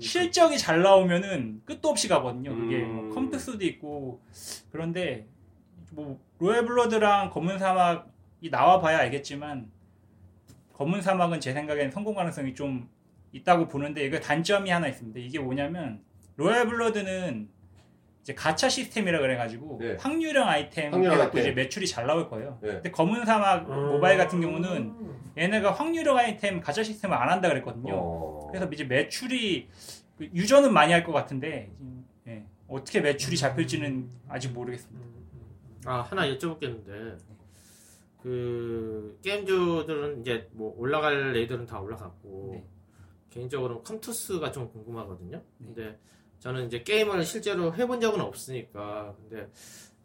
실적이 0.00 0.58
잘 0.58 0.82
나오면은 0.82 1.62
끝도 1.64 1.88
없이 1.88 2.06
가거든요. 2.08 2.54
그게 2.54 2.82
음. 2.82 2.94
뭐 2.94 3.14
컴퓨스도 3.14 3.64
있고 3.64 4.20
그런데 4.70 5.26
뭐 5.90 6.20
로얄 6.38 6.66
블러드랑 6.66 7.30
검은 7.30 7.58
사막이 7.58 8.50
나와봐야 8.50 8.98
알겠지만 8.98 9.70
검은 10.74 11.00
사막은 11.00 11.40
제 11.40 11.52
생각엔 11.52 11.90
성공 11.90 12.14
가능성이 12.14 12.54
좀 12.54 12.88
있다고 13.32 13.68
보는데 13.68 14.04
이거 14.04 14.20
단점이 14.20 14.70
하나 14.70 14.88
있습니다. 14.88 15.18
이게 15.20 15.38
뭐냐면 15.38 16.02
로얄 16.36 16.68
블러드는 16.68 17.48
이제 18.24 18.34
가차 18.34 18.70
시스템이라 18.70 19.20
그래가지고 19.20 19.76
네. 19.82 19.96
확률형 20.00 20.48
아이템 20.48 20.90
확률형 20.94 21.14
해갖고 21.16 21.36
아이템. 21.36 21.52
이제 21.52 21.62
매출이 21.62 21.86
잘 21.86 22.06
나올 22.06 22.26
거예요. 22.30 22.58
네. 22.62 22.70
근데 22.72 22.90
검은 22.90 23.26
사막 23.26 23.68
음. 23.70 23.88
모바일 23.92 24.16
같은 24.16 24.40
경우는 24.40 24.94
얘네가 25.36 25.72
확률형 25.72 26.16
아이템 26.16 26.58
가차 26.62 26.82
시스템을 26.82 27.14
안 27.14 27.28
한다 27.28 27.48
그랬거든요. 27.50 27.92
어. 27.94 28.46
그래서 28.50 28.66
이제 28.72 28.84
매출이 28.84 29.68
그 30.16 30.24
유저는 30.34 30.72
많이 30.72 30.92
할 30.94 31.04
것 31.04 31.12
같은데 31.12 31.70
음, 31.80 32.06
예, 32.26 32.46
어떻게 32.66 33.02
매출이 33.02 33.36
잡힐지는 33.36 34.08
아직 34.28 34.52
모르겠습니다. 34.52 35.06
음, 35.06 35.80
아 35.84 36.00
하나 36.00 36.26
여쭤보겠는데 36.26 37.18
그 38.22 39.18
게임주들은 39.22 40.20
이제 40.22 40.48
뭐 40.52 40.74
올라갈 40.78 41.32
애들은 41.32 41.66
다 41.66 41.78
올라갔고 41.78 42.52
네. 42.54 42.64
개인적으로는 43.28 43.82
컴투스가 43.84 44.50
좀 44.50 44.70
궁금하거든요. 44.70 45.42
네. 45.58 45.66
근데 45.74 45.98
저는 46.44 46.66
이제 46.66 46.82
게임을 46.82 47.24
실제로 47.24 47.74
해본 47.74 48.02
적은 48.02 48.20
없으니까 48.20 49.14
근데 49.16 49.50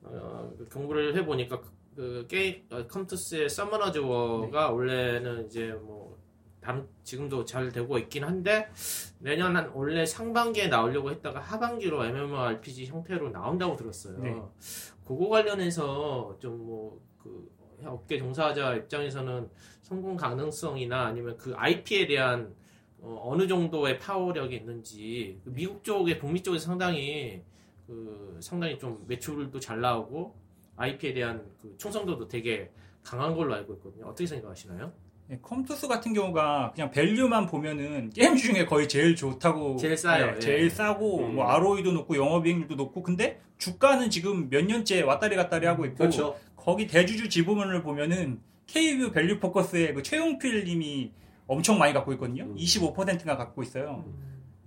어, 0.04 0.50
그 0.58 0.70
공부를 0.70 1.14
해보니까 1.18 1.60
그, 1.60 1.70
그 1.98 2.28
게임 2.30 2.64
어, 2.70 2.88
컴투스의 2.88 3.50
서머너즈 3.50 3.98
워가 3.98 4.68
네. 4.68 4.74
원래는 4.74 5.48
이제 5.48 5.74
뭐 5.74 6.18
다른 6.62 6.88
지금도 7.04 7.44
잘 7.44 7.74
되고 7.74 7.98
있긴 7.98 8.24
한데 8.24 8.70
내년 9.20 9.58
한 9.58 9.70
원래 9.74 10.06
상반기에 10.06 10.68
나오려고 10.68 11.12
했다가 11.12 11.42
하반기로 11.42 12.06
MMORPG 12.06 12.86
형태로 12.86 13.32
나온다고 13.32 13.76
들었어요. 13.76 14.18
네. 14.20 14.42
그거 15.06 15.28
관련해서 15.28 16.38
좀뭐그 16.40 17.52
업계 17.84 18.18
종사자 18.18 18.76
입장에서는 18.76 19.50
성공 19.82 20.16
가능성이나 20.16 21.08
아니면 21.08 21.36
그 21.36 21.54
IP에 21.58 22.08
대한 22.08 22.56
어, 23.02 23.36
느 23.38 23.48
정도의 23.48 24.00
파워력이 24.00 24.56
있는지 24.56 25.40
그 25.44 25.52
미국 25.54 25.84
쪽에 25.84 26.18
북미 26.18 26.42
쪽에 26.44 26.60
상당히 26.60 27.42
그 27.88 28.38
상당히 28.42 28.78
좀 28.78 29.04
매출도 29.08 29.60
잘 29.60 29.82
나오고 29.82 30.36
IP에 30.76 31.14
대한 31.14 31.44
그 31.62 31.76
충성도도 31.78 32.28
되게 32.28 32.70
강한 33.04 33.36
걸로 33.36 33.54
알고 33.56 33.74
있거든요. 33.76 34.06
어떻게 34.06 34.28
생각하시나요? 34.28 34.92
예, 35.32 35.38
컴투스 35.42 35.88
같은 35.88 36.14
경우가 36.14 36.72
그냥 36.74 36.90
value만 36.92 37.46
보면은 37.46 38.10
게임 38.10 38.36
중에 38.36 38.66
거의 38.66 38.88
제일 38.88 39.16
좋다고 39.16 39.78
제일 39.78 39.96
싸요, 39.96 40.28
예, 40.28 40.36
예. 40.36 40.40
제일 40.40 40.70
싸고 40.70 41.20
음. 41.20 41.36
뭐 41.36 41.46
ROE도 41.46 41.92
높고 41.92 42.16
영업이익률도 42.16 42.76
높고 42.76 43.04
근데 43.04 43.40
주가는 43.58 44.10
지금 44.10 44.50
몇 44.50 44.66
년째 44.66 45.02
왔다리 45.02 45.36
갔다리 45.36 45.68
하고 45.68 45.86
있고 45.86 45.98
그렇죠. 45.98 46.38
거기 46.56 46.88
대주주 46.88 47.30
지분을 47.30 47.84
보면은 47.84 48.42
KB 48.68 49.12
밸류 49.12 49.40
포커스의 49.40 49.94
그 49.94 50.04
최웅필 50.04 50.64
님이 50.64 51.12
엄청 51.50 51.80
많이 51.80 51.94
갖고 51.94 52.14
있거든요. 52.14 52.44
음. 52.44 52.56
25%가 52.56 53.36
갖고 53.36 53.64
있어요. 53.64 54.04
음. 54.06 54.14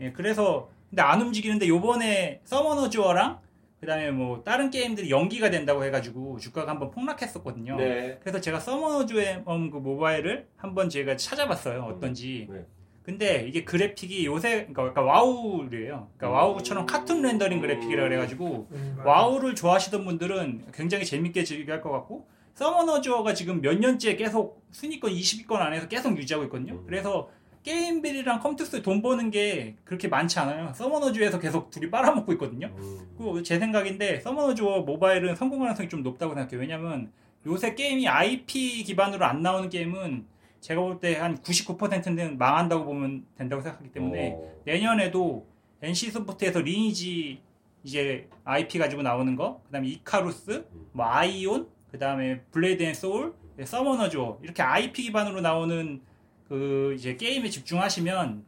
예, 0.01 0.13
그래서 0.13 0.69
근데 0.91 1.01
안 1.01 1.23
움직이는데 1.23 1.69
요번에 1.69 2.41
서머너즈 2.45 2.91
워랑 2.91 3.39
그다음에 3.81 4.11
뭐 4.11 4.43
다른 4.45 4.71
게임들이 4.71 5.11
연기가 5.11 5.49
된다고 5.51 5.85
해가지고 5.85 6.39
주가가 6.39 6.73
한번 6.73 6.91
폭락했었거든요. 6.91 7.77
네. 7.77 8.19
그래서 8.21 8.41
제가 8.41 8.61
서머너즈 8.61 9.28
워 9.28 9.45
음, 9.49 9.71
그 9.71 9.79
모바일을 9.79 10.47
한번 10.57 10.89
제가 10.89 11.17
찾아봤어요. 11.17 11.83
어떤지. 11.83 12.49
네. 12.51 12.67
근데 13.03 13.45
이게 13.49 13.65
그래픽이 13.65 14.25
요새 14.27 14.67
그러니까 14.67 14.87
약간 14.89 15.05
와우래요. 15.05 16.09
그러니까 16.17 16.29
음. 16.29 16.33
와우처럼 16.33 16.87
카툰 16.87 17.23
렌더링 17.23 17.61
그래픽이라 17.61 18.03
그래가지고 18.05 18.69
음, 18.71 18.97
와우를 19.05 19.55
좋아하시던 19.55 20.05
분들은 20.05 20.67
굉장히 20.73 21.05
재밌게 21.05 21.43
즐길 21.43 21.81
것 21.81 21.91
같고 21.91 22.29
서머너즈 22.55 23.11
워가 23.11 23.35
지금 23.35 23.61
몇 23.61 23.79
년째 23.79 24.17
계속 24.17 24.63
순위권 24.71 25.11
20위권 25.13 25.53
안에서 25.57 25.89
계속 25.89 26.17
유지하고 26.17 26.45
있거든요. 26.45 26.75
음. 26.75 26.85
그래서 26.87 27.29
게임빌이랑 27.63 28.41
컴투스 28.41 28.83
돈 28.83 29.03
버는 29.03 29.31
게 29.31 29.77
그렇게 29.85 30.09
많지 30.09 30.39
않아요. 30.41 30.73
서머너즈에서 30.75 31.39
계속 31.39 31.71
둘이 31.71 31.91
빨아먹고 31.91 32.33
있거든요. 32.33 32.67
음. 32.77 33.15
그제 33.19 33.59
생각인데 33.59 34.21
서머너즈 34.21 34.69
워 34.69 34.81
모바일은 34.81 35.37
성공 35.37 35.61
가능성이 35.61 35.89
좀 35.89 36.03
높다고 36.03 36.35
생각해요. 36.35 36.61
왜냐면 36.61 37.13
요새 37.47 37.75
게임이 37.75 38.07
IP 38.09 38.85
기반으로 38.85 39.25
안 39.25 39.43
나오는 39.43 39.69
게임은 39.69 40.27
제가 40.61 40.81
볼 40.81 41.01
때 41.01 41.17
한 41.17 41.37
99%는 41.39 42.39
망한다고 42.39 42.85
보면 42.85 43.27
된다고 43.37 43.63
생각하기 43.63 43.91
때문에 43.93 44.33
어. 44.37 44.53
내년에도 44.65 45.47
NC 45.83 46.11
소프트에서 46.13 46.61
리니지 46.61 47.41
이제 47.83 48.29
IP 48.45 48.79
가지고 48.79 49.03
나오는 49.03 49.35
거, 49.35 49.61
그다음에 49.67 49.89
이카루스, 49.89 50.65
뭐 50.93 51.05
아이온, 51.07 51.67
그 51.93 51.99
다음에 51.99 52.41
블레이드 52.51 52.83
앤 52.83 52.95
소울, 52.95 53.35
서머너즈 53.63 54.09
워 54.09 54.41
이렇게 54.43 54.63
IP 54.63 55.03
기반으로 55.05 55.43
나오는 55.43 56.01
그 56.49 56.95
이제 56.97 57.17
게임에 57.17 57.51
집중하시면 57.51 58.45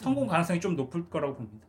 성공 0.00 0.26
가능성이 0.26 0.60
좀 0.60 0.74
높을 0.76 1.08
거라고 1.10 1.34
봅니다. 1.36 1.66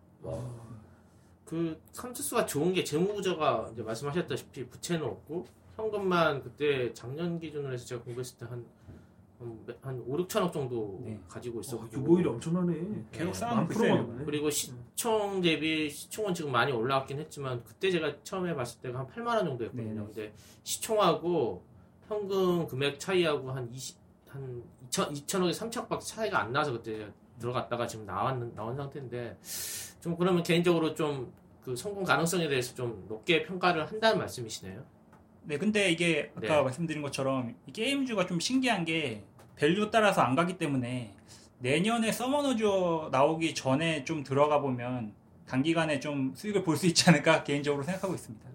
그 1.45 1.79
컴투스가 1.97 2.45
좋은 2.45 2.73
게 2.73 2.83
재무구조가 2.83 3.71
이제 3.73 3.83
말씀하셨다시피 3.83 4.67
부채는 4.69 5.05
없고 5.05 5.45
현금만 5.75 6.41
그때 6.43 6.93
작년 6.93 7.37
기준으로 7.39 7.73
해서 7.73 7.85
제가 7.85 8.01
공부했을 8.01 8.37
때 8.37 8.45
한 8.45 8.65
한 9.81 9.99
5, 10.07 10.17
6천억 10.17 10.53
정도 10.53 11.01
네. 11.03 11.19
가지고 11.27 11.57
어, 11.57 11.61
있었고 11.61 11.87
규모율이 11.87 12.29
엄청나네. 12.29 12.73
계속 13.11 13.31
네, 13.31 13.33
쌓아놓고 13.33 13.73
있어요. 13.73 14.21
그리고 14.25 14.49
시 14.49 14.71
총 14.95 15.41
대비 15.41 15.89
시총은 15.89 16.33
지금 16.33 16.51
많이 16.51 16.71
올라왔긴 16.71 17.19
했지만 17.19 17.63
그때 17.63 17.89
제가 17.91 18.23
처음에 18.23 18.53
봤을 18.53 18.81
때가 18.81 18.99
한 18.99 19.07
8만 19.07 19.27
원 19.27 19.45
정도였거든요. 19.45 20.01
네. 20.01 20.13
근데 20.13 20.33
시총하고 20.63 21.63
현금 22.07 22.67
금액 22.67 22.99
차이하고 22.99 23.51
한 23.51 23.69
20, 23.71 23.97
한 24.29 24.63
2천, 24.89 25.11
2천억에 25.25 25.51
3천억밖에 25.51 26.01
차이가 26.01 26.41
안 26.41 26.51
나서 26.51 26.71
그때 26.71 27.11
들어갔다가 27.39 27.87
지금 27.87 28.05
나왔는, 28.05 28.53
나온 28.53 28.75
상태인데 28.75 29.37
좀 30.01 30.15
그러면 30.17 30.43
개인적으로 30.43 30.93
좀 30.93 31.41
그 31.63 31.75
성공 31.75 32.03
가능성에 32.03 32.47
대해서 32.47 32.73
좀 32.73 33.05
높게 33.07 33.43
평가를 33.43 33.85
한다는 33.87 34.17
말씀이시네요. 34.19 34.83
네, 35.43 35.57
근데 35.57 35.91
이게 35.91 36.31
아까 36.35 36.57
네. 36.57 36.61
말씀드린 36.63 37.01
것처럼 37.01 37.55
이 37.67 37.71
게임주가 37.71 38.25
좀 38.25 38.39
신기한 38.39 38.85
게 38.85 39.23
value 39.55 39.91
따라서 39.91 40.21
안 40.21 40.35
가기 40.35 40.57
때문에 40.57 41.13
내년에 41.61 42.11
서머너즈 42.11 42.63
나오기 43.11 43.53
전에 43.53 44.03
좀 44.03 44.23
들어가 44.23 44.59
보면 44.61 45.13
단기간에 45.47 45.99
좀 45.99 46.33
수익을 46.35 46.63
볼 46.63 46.77
수 46.77 46.87
있지 46.87 47.09
않을까 47.09 47.43
개인적으로 47.43 47.83
생각하고 47.83 48.13
있습니다. 48.13 48.49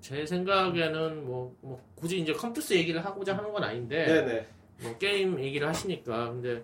제 0.00 0.24
생각에는 0.24 1.26
뭐, 1.26 1.56
뭐 1.60 1.82
굳이 1.94 2.20
이제 2.20 2.32
컴투스 2.32 2.74
얘기를 2.74 3.04
하고자 3.04 3.36
하는 3.36 3.52
건 3.52 3.64
아닌데 3.64 4.06
네네. 4.06 4.46
뭐 4.82 4.98
게임 4.98 5.40
얘기를 5.40 5.66
하시니까 5.66 6.32
근데 6.32 6.62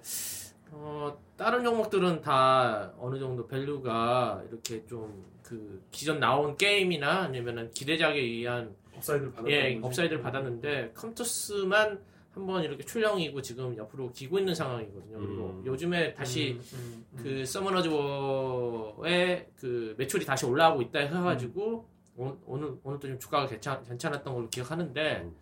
어, 0.70 1.18
다른 1.36 1.64
종목들은 1.64 2.20
다 2.22 2.92
어느 2.98 3.18
정도 3.18 3.46
value가 3.46 4.42
이렇게 4.48 4.84
좀 4.86 5.32
그 5.52 5.82
기존 5.90 6.18
나온 6.18 6.56
게임이나 6.56 7.24
아니면은 7.24 7.70
기대작에 7.72 8.18
의한 8.18 8.74
upside를 8.96 9.32
받았다는 9.32 9.52
예. 9.52 9.78
upside를 9.82 10.22
받았는데 10.22 10.92
컴투스만 10.94 12.00
한번 12.32 12.62
이렇게 12.64 12.82
출렁이고 12.84 13.42
지금 13.42 13.76
옆으로 13.76 14.10
기고 14.12 14.38
있는 14.38 14.54
상황이거든요. 14.54 15.18
그리고 15.18 15.44
음. 15.58 15.62
요즘에 15.66 16.14
다시 16.14 16.52
음, 16.52 16.64
음, 16.74 17.04
음. 17.12 17.20
그 17.22 17.44
서머너즈 17.44 17.88
워의 17.88 19.48
그 19.56 19.94
매출이 19.98 20.24
다시 20.24 20.46
올라가고 20.46 20.80
있다 20.82 21.00
해가지고 21.00 21.86
오- 22.16 22.36
오늘 22.46 22.74
오늘 22.82 22.98
또좀 22.98 23.18
주가가 23.18 23.46
괜찮, 23.46 23.82
괜찮았던 23.84 24.34
걸로 24.34 24.48
기억하는데 24.48 25.22
음. 25.24 25.36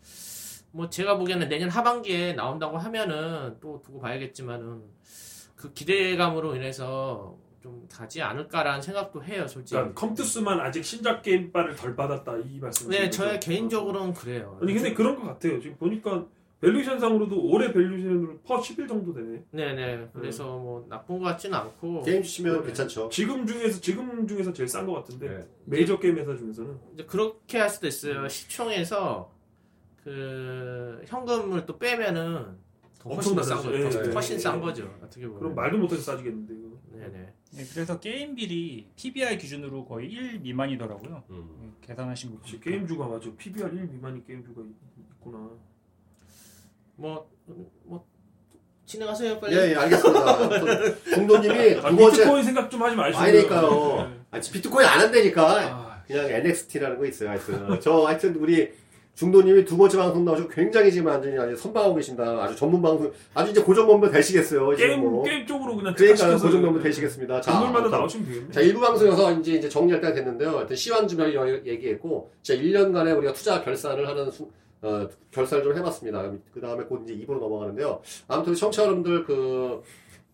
뭐 0.73 0.89
제가 0.91 1.17
보기에는 1.17 1.49
내년 1.49 1.69
하반기에 1.69 2.33
나온다고 2.35 2.77
하면은 2.79 3.57
또 3.61 3.81
두고 3.85 4.01
봐야겠지만은 4.01 4.83
그 5.57 5.73
기대감으로 5.73 6.57
인해서 6.57 7.37
좀 7.61 7.87
가지 7.91 8.23
않을까라는 8.23 8.81
생각도 8.81 9.23
해요, 9.23 9.47
솔직히. 9.47 9.75
그러니까 9.77 10.01
컴투스만 10.01 10.61
아직 10.61 10.83
신작 10.85 11.23
게임바를 11.23 11.77
덜 11.77 11.95
받았다 11.95 12.39
이 12.39 12.59
말씀. 12.59 12.89
네, 12.89 13.11
저의 13.11 13.39
개인적으로는 13.39 14.15
그래요. 14.15 14.59
아니 14.63 14.73
근데 14.73 14.95
그런 14.95 15.17
것 15.17 15.27
같아요. 15.27 15.61
지금 15.61 15.77
보니까 15.77 16.25
valuation상으로도 16.61 17.43
올해 17.51 17.73
valuation으로 17.73 18.39
PER 18.47 18.71
11 18.71 18.87
정도 18.89 19.13
되네. 19.15 19.43
네네. 19.51 20.09
그래서 20.13 20.45
뭐 20.59 20.87
나쁜 20.89 21.19
것 21.19 21.25
같지는 21.25 21.57
않고 21.59 22.03
게임주 22.03 22.23
치면 22.23 22.65
괜찮죠. 22.65 23.09
지금 23.11 23.47
중에서 23.47 23.81
지금 23.81 24.27
중에서 24.27 24.53
제일 24.53 24.69
싼 24.69 24.87
것 24.87 24.93
같은데 24.95 25.29
네. 25.29 25.49
메이저 25.65 25.99
게임 25.99 26.17
회사 26.19 26.37
중에서는 26.37 26.79
이제 26.95 27.05
그렇게 27.05 27.59
할 27.59 27.71
수도 27.71 27.87
있어요. 27.87 28.29
시총에서 28.29 29.33
그 30.05 31.03
현금을 31.07 31.65
또 31.67 31.79
빼면은 31.79 32.59
더 32.99 33.21
싼. 33.23 33.35
거죠. 33.35 33.75
예, 33.75 33.89
더 33.89 34.07
예, 34.09 34.13
훨씬 34.13 34.35
예. 34.35 34.39
싼 34.39 34.61
거죠. 34.61 34.95
어떻게 35.03 35.23
보면. 35.27 35.39
그럼 35.41 35.55
말도 35.55 35.79
못해서 35.79 36.03
싸지겠는데 36.03 36.55
이거. 36.55 36.71
네네. 36.93 37.33
네, 37.53 37.65
그래서 37.73 37.99
게임빌이 37.99 38.89
PBI 38.97 39.39
기준으로 39.39 39.87
거의 39.87 40.11
1 40.11 40.41
미만이더라고요. 40.41 41.23
음. 41.31 41.49
네, 41.63 41.87
계산하신 41.87 42.33
거 42.33 42.39
보니까. 42.39 42.61
게임주가 42.63 43.09
맞아. 43.09 43.31
PBR 43.39 43.69
1 43.75 43.89
미만이 43.89 44.25
게임주가 44.27 44.61
있- 44.61 44.67
있구나. 45.17 45.51
뭐, 47.01 47.27
뭐, 47.85 48.05
진행하세요, 48.85 49.41
빨리. 49.41 49.57
예, 49.57 49.71
예, 49.71 49.75
알겠습니다. 49.75 50.95
중도님이 51.15 51.77
아, 51.83 51.89
두 51.91 51.97
번째 51.97 52.17
비트코인 52.19 52.45
생각 52.45 52.71
좀 52.71 52.83
하지 52.83 52.95
마시고요. 52.95 53.27
아니니까요. 53.27 53.97
네. 53.97 54.21
아, 54.33 54.41
비트코인 54.41 54.87
안 54.87 55.01
한다니까. 55.01 55.61
아, 55.61 56.03
그냥 56.07 56.29
NXT라는 56.29 56.99
거 56.99 57.07
있어요, 57.07 57.31
하여튼. 57.31 57.81
저, 57.81 58.05
하여튼, 58.05 58.37
우리 58.37 58.71
중도님이 59.15 59.65
두 59.65 59.79
번째 59.79 59.97
방송 59.97 60.25
나오시고 60.27 60.49
굉장히 60.49 60.93
지금 60.93 61.07
완전히 61.07 61.39
아주 61.39 61.57
선방하고 61.57 61.95
계신다. 61.95 62.23
아주 62.43 62.55
전문 62.55 62.83
방송, 62.83 63.11
아주 63.33 63.51
이제 63.53 63.63
고정 63.63 63.87
멤버 63.87 64.11
되시겠어요. 64.11 64.69
게임 64.77 65.01
뭐. 65.01 65.25
게임 65.25 65.47
쪽으로 65.47 65.77
그냥 65.77 65.95
그러니까 65.95 66.17
특화시켜서 66.17 66.47
고정 66.47 66.63
멤버 66.63 66.81
되시겠습니다. 66.81 67.41
자, 67.41 67.53
전문마다 67.53 67.79
아무튼 67.85 67.99
나오시면 67.99 68.27
되겠네. 68.27 68.53
자, 68.53 68.61
일부 68.61 68.81
방송에서 68.81 69.33
이제, 69.33 69.53
이제 69.55 69.69
정리할 69.71 70.03
때가 70.03 70.13
됐는데요. 70.13 70.51
하여튼 70.51 70.77
시황주별 70.77 71.67
얘기했고, 71.67 72.31
진짜 72.43 72.63
1년간의 72.63 73.17
우리가 73.17 73.33
투자 73.33 73.63
결산을 73.63 74.07
하는 74.07 74.31
수, 74.31 74.51
어, 74.83 75.09
결산을 75.31 75.65
좀 75.65 75.77
해봤습니다. 75.77 76.33
그 76.53 76.61
다음에 76.61 76.85
곧 76.85 77.03
이제 77.05 77.15
2부로 77.15 77.39
넘어가는데요. 77.39 78.01
아무튼 78.29 78.55
청취자 78.55 78.85
여러분들 78.85 79.25
그, 79.25 79.83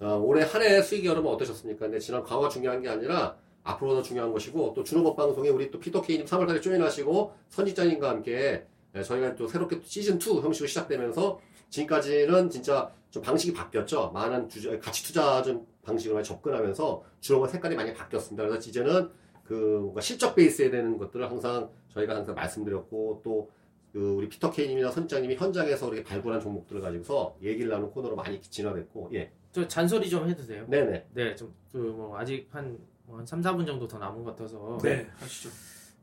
어, 0.00 0.14
올해 0.24 0.44
한 0.44 0.62
해 0.62 0.80
수익이 0.82 1.06
여러분 1.06 1.32
어떠셨습니까? 1.32 1.86
근데 1.86 1.98
지난 1.98 2.22
과거가 2.22 2.48
중요한 2.48 2.80
게 2.82 2.88
아니라 2.88 3.36
앞으로 3.64 3.94
더 3.94 4.02
중요한 4.02 4.32
것이고, 4.32 4.74
또 4.74 4.84
준호법 4.84 5.16
방송에 5.16 5.48
우리 5.48 5.70
또 5.70 5.80
피터케이님 5.80 6.26
3월달에 6.26 6.62
조인하시고, 6.62 7.32
선지자님과 7.48 8.08
함께 8.08 8.64
네, 8.92 9.02
저희가 9.02 9.34
또 9.34 9.48
새롭게 9.48 9.80
시즌2 9.80 10.40
형식으로 10.42 10.68
시작되면서 10.68 11.40
지금까지는 11.68 12.48
진짜 12.48 12.90
좀 13.10 13.22
방식이 13.22 13.52
바뀌었죠. 13.52 14.10
많은 14.14 14.48
주저, 14.48 14.78
가치 14.78 15.02
투자 15.04 15.42
좀 15.42 15.66
방식으로 15.82 16.22
접근하면서 16.22 17.02
주로가 17.20 17.48
색깔이 17.48 17.74
많이 17.74 17.92
바뀌었습니다. 17.92 18.46
그래서 18.46 18.68
이제는 18.68 19.10
그 19.44 19.52
뭔가 19.82 20.00
실적 20.00 20.34
베이스에 20.34 20.70
되는 20.70 20.96
것들을 20.96 21.28
항상 21.28 21.68
저희가 21.92 22.14
항상 22.14 22.34
말씀드렸고 22.34 23.20
또 23.24 23.50
그 23.96 24.12
우리 24.12 24.28
피터 24.28 24.50
케이님이나 24.50 24.90
선장님이 24.90 25.36
현장에서 25.36 25.86
우리 25.88 26.04
발굴한 26.04 26.40
종목들을 26.40 26.82
가지고서 26.82 27.36
얘기를 27.40 27.70
나누는 27.70 27.90
코너로 27.92 28.14
많이 28.16 28.40
진화됐고 28.42 29.10
예 29.14 29.32
저 29.56 29.66
잔소리 29.66 30.10
좀 30.10 30.28
해도 30.28 30.44
돼요? 30.44 30.66
네네 30.68 31.06
네, 31.14 31.34
좀, 31.34 31.50
그, 31.72 31.78
뭐, 31.78 32.18
아직 32.18 32.46
한, 32.50 32.78
뭐한 33.06 33.24
3, 33.24 33.40
4분 33.40 33.66
정도 33.66 33.88
더 33.88 33.98
남은 33.98 34.22
것 34.22 34.32
같아서. 34.32 34.78
네, 34.82 35.08
하시죠. 35.16 35.48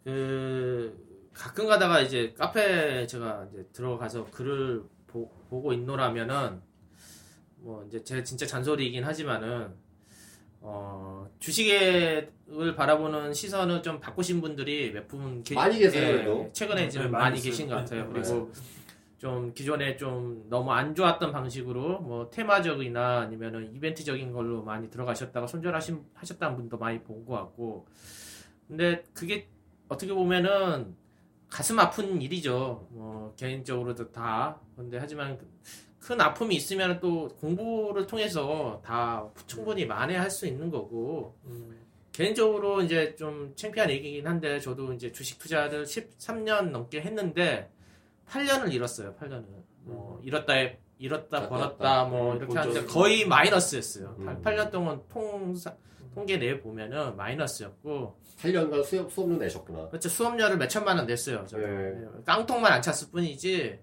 그, 0.04 1.30
가끔 1.32 1.68
가다가 1.68 2.02
이제 2.02 2.34
카페 2.36 3.06
제가 3.06 3.48
이제 3.52 3.64
들어가서 3.72 4.26
글을 4.32 4.82
보, 5.06 5.28
고 5.28 5.72
있노라면은, 5.72 6.64
뭐, 7.58 7.86
이제 7.86 8.04
제 8.04 8.24
진짜 8.24 8.48
잔소리이긴 8.48 9.04
하지만은, 9.04 9.76
어, 10.66 11.30
주식을 11.40 12.32
바라보는 12.76 13.34
시선을 13.34 13.84
좀 13.84 14.00
바꾸신 14.00 14.40
분들이 14.42 14.92
몇 14.94 15.08
분 15.08 15.44
많이 15.54 15.78
계세요, 15.78 16.14
그래도. 16.14 16.50
최근에 16.54 16.90
좀 16.90 17.04
네, 17.04 17.08
많이, 17.10 17.24
많이 17.32 17.42
계신 17.42 17.68
것. 17.68 17.76
같아요. 17.76 18.06
네, 18.06 18.10
그리고 18.14 18.50
좀 19.18 19.54
기존에 19.54 19.98
좀 19.98 20.46
너무 20.50 20.72
안 20.72 20.96
좋았던 20.96 21.32
방식으로 21.34 22.00
뭐 22.00 22.30
테마적이나 22.30 23.20
아니면은 23.22 23.74
이벤트적인 23.76 24.32
걸로 24.32 24.64
많이 24.64 24.90
들어가셨다가 24.90 25.48
손절하신 25.48 26.02
하셨다는 26.14 26.56
분도 26.56 26.78
많이 26.78 27.00
본 27.02 27.26
것 27.26 27.34
같고 27.36 27.86
근데 28.68 29.04
그게 29.14 29.48
어떻게 29.88 30.14
보면은 30.14 30.96
가슴 31.50 31.80
아픈 31.80 32.22
일이죠 32.22 32.88
뭐 32.92 33.34
개인적으로도 33.38 34.12
다 34.12 34.60
근데 34.76 34.98
하지만 34.98 35.38
큰 36.04 36.20
아픔이 36.20 36.56
있으면 36.56 37.00
또 37.00 37.30
공부를 37.40 38.06
통해서 38.06 38.82
다 38.84 39.26
충분히 39.48 39.86
만회할 39.86 40.30
수 40.30 40.46
있는 40.46 40.70
거고 40.70 41.34
개인적으로 42.12 42.82
이제 42.82 43.16
좀 43.16 43.54
창피한 43.56 43.90
얘기긴 43.90 44.28
한데 44.28 44.60
저도 44.60 44.92
이제 44.94 45.12
주식 45.14 45.40
투자를 45.40 45.86
13년 45.86 46.72
넘게 46.72 47.02
했는데 47.02 47.72
8년을 48.28 48.74
잃었어요. 48.74 49.16
8년을. 49.16 49.46
뭐 49.86 50.20
잃었다 50.24 50.54
잃었다 50.98 51.42
자, 51.42 51.50
벌었다. 51.50 52.04
뭐 52.06 52.34
음, 52.34 52.38
이렇게. 52.38 52.58
하는데 52.58 52.86
거의 52.86 53.26
마이너스였어요. 53.26 54.16
음. 54.20 54.42
8, 54.42 54.56
년 54.56 54.72
동안 54.72 55.02
통 55.10 55.56
통계 56.14 56.38
내 56.38 56.60
보면은 56.60 57.16
마이너스였고 57.16 58.20
8년간 58.40 58.84
수업 58.84 59.12
수업료 59.12 59.38
내셨구나 59.38 59.88
그렇죠 59.88 60.10
수업료를 60.10 60.58
몇 60.58 60.68
천만 60.68 60.98
원 60.98 61.08
냈어요. 61.08 61.46
저도. 61.48 61.66
네. 61.66 61.94
깡통만 62.26 62.74
안 62.74 62.82
찼을 62.82 63.10
뿐이지 63.12 63.80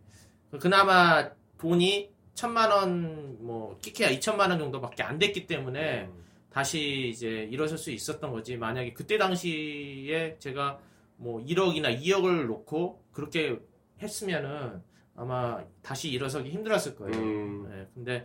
그나마 0.60 1.30
돈이 1.60 2.10
천만 2.32 2.70
원, 2.70 3.36
뭐, 3.44 3.78
키키야 3.82 4.08
2천만 4.08 4.48
원 4.48 4.58
정도밖에 4.58 5.02
안 5.02 5.18
됐기 5.18 5.46
때문에 5.46 6.08
다시 6.48 7.10
이제 7.10 7.46
일어설 7.50 7.76
수 7.76 7.90
있었던 7.90 8.32
거지. 8.32 8.56
만약에 8.56 8.94
그때 8.94 9.18
당시에 9.18 10.36
제가 10.38 10.78
뭐 11.16 11.44
1억이나 11.44 12.00
2억을 12.00 12.46
놓고 12.46 13.04
그렇게 13.12 13.60
했으면은 14.00 14.82
아마 15.14 15.62
다시 15.82 16.08
일어서기 16.08 16.48
힘들었을 16.48 16.96
거예요. 16.96 17.14
음. 17.14 17.68
네, 17.68 17.86
근데 17.94 18.24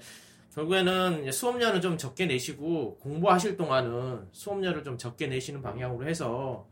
결국에는 0.54 1.30
수업료는 1.30 1.82
좀 1.82 1.98
적게 1.98 2.26
내시고 2.26 2.98
공부하실 3.00 3.58
동안은 3.58 4.30
수업료를 4.32 4.86
좀 4.86 4.98
적게 4.98 5.28
내시는 5.28 5.62
방향으로 5.62 6.08
해서 6.08 6.66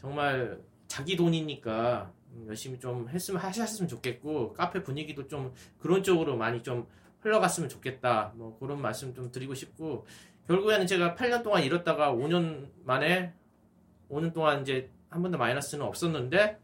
정말 0.00 0.60
자기 0.86 1.16
돈이니까 1.16 2.12
열심히 2.46 2.78
좀 2.78 3.08
했으면 3.08 3.40
하셨으면 3.40 3.88
좋겠고 3.88 4.52
카페 4.54 4.82
분위기도 4.82 5.26
좀 5.28 5.52
그런 5.78 6.02
쪽으로 6.02 6.36
많이 6.36 6.62
좀 6.62 6.86
흘러갔으면 7.20 7.68
좋겠다. 7.68 8.32
뭐 8.36 8.56
그런 8.58 8.80
말씀 8.82 9.14
좀 9.14 9.30
드리고 9.30 9.54
싶고 9.54 10.06
결국에는 10.46 10.86
제가 10.86 11.14
8년 11.14 11.42
동안 11.42 11.62
일었다가 11.62 12.12
5년 12.12 12.68
만에 12.84 13.32
5년 14.10 14.32
동안 14.34 14.62
이제 14.62 14.90
한 15.08 15.22
번도 15.22 15.38
마이너스는 15.38 15.84
없었는데 15.86 16.58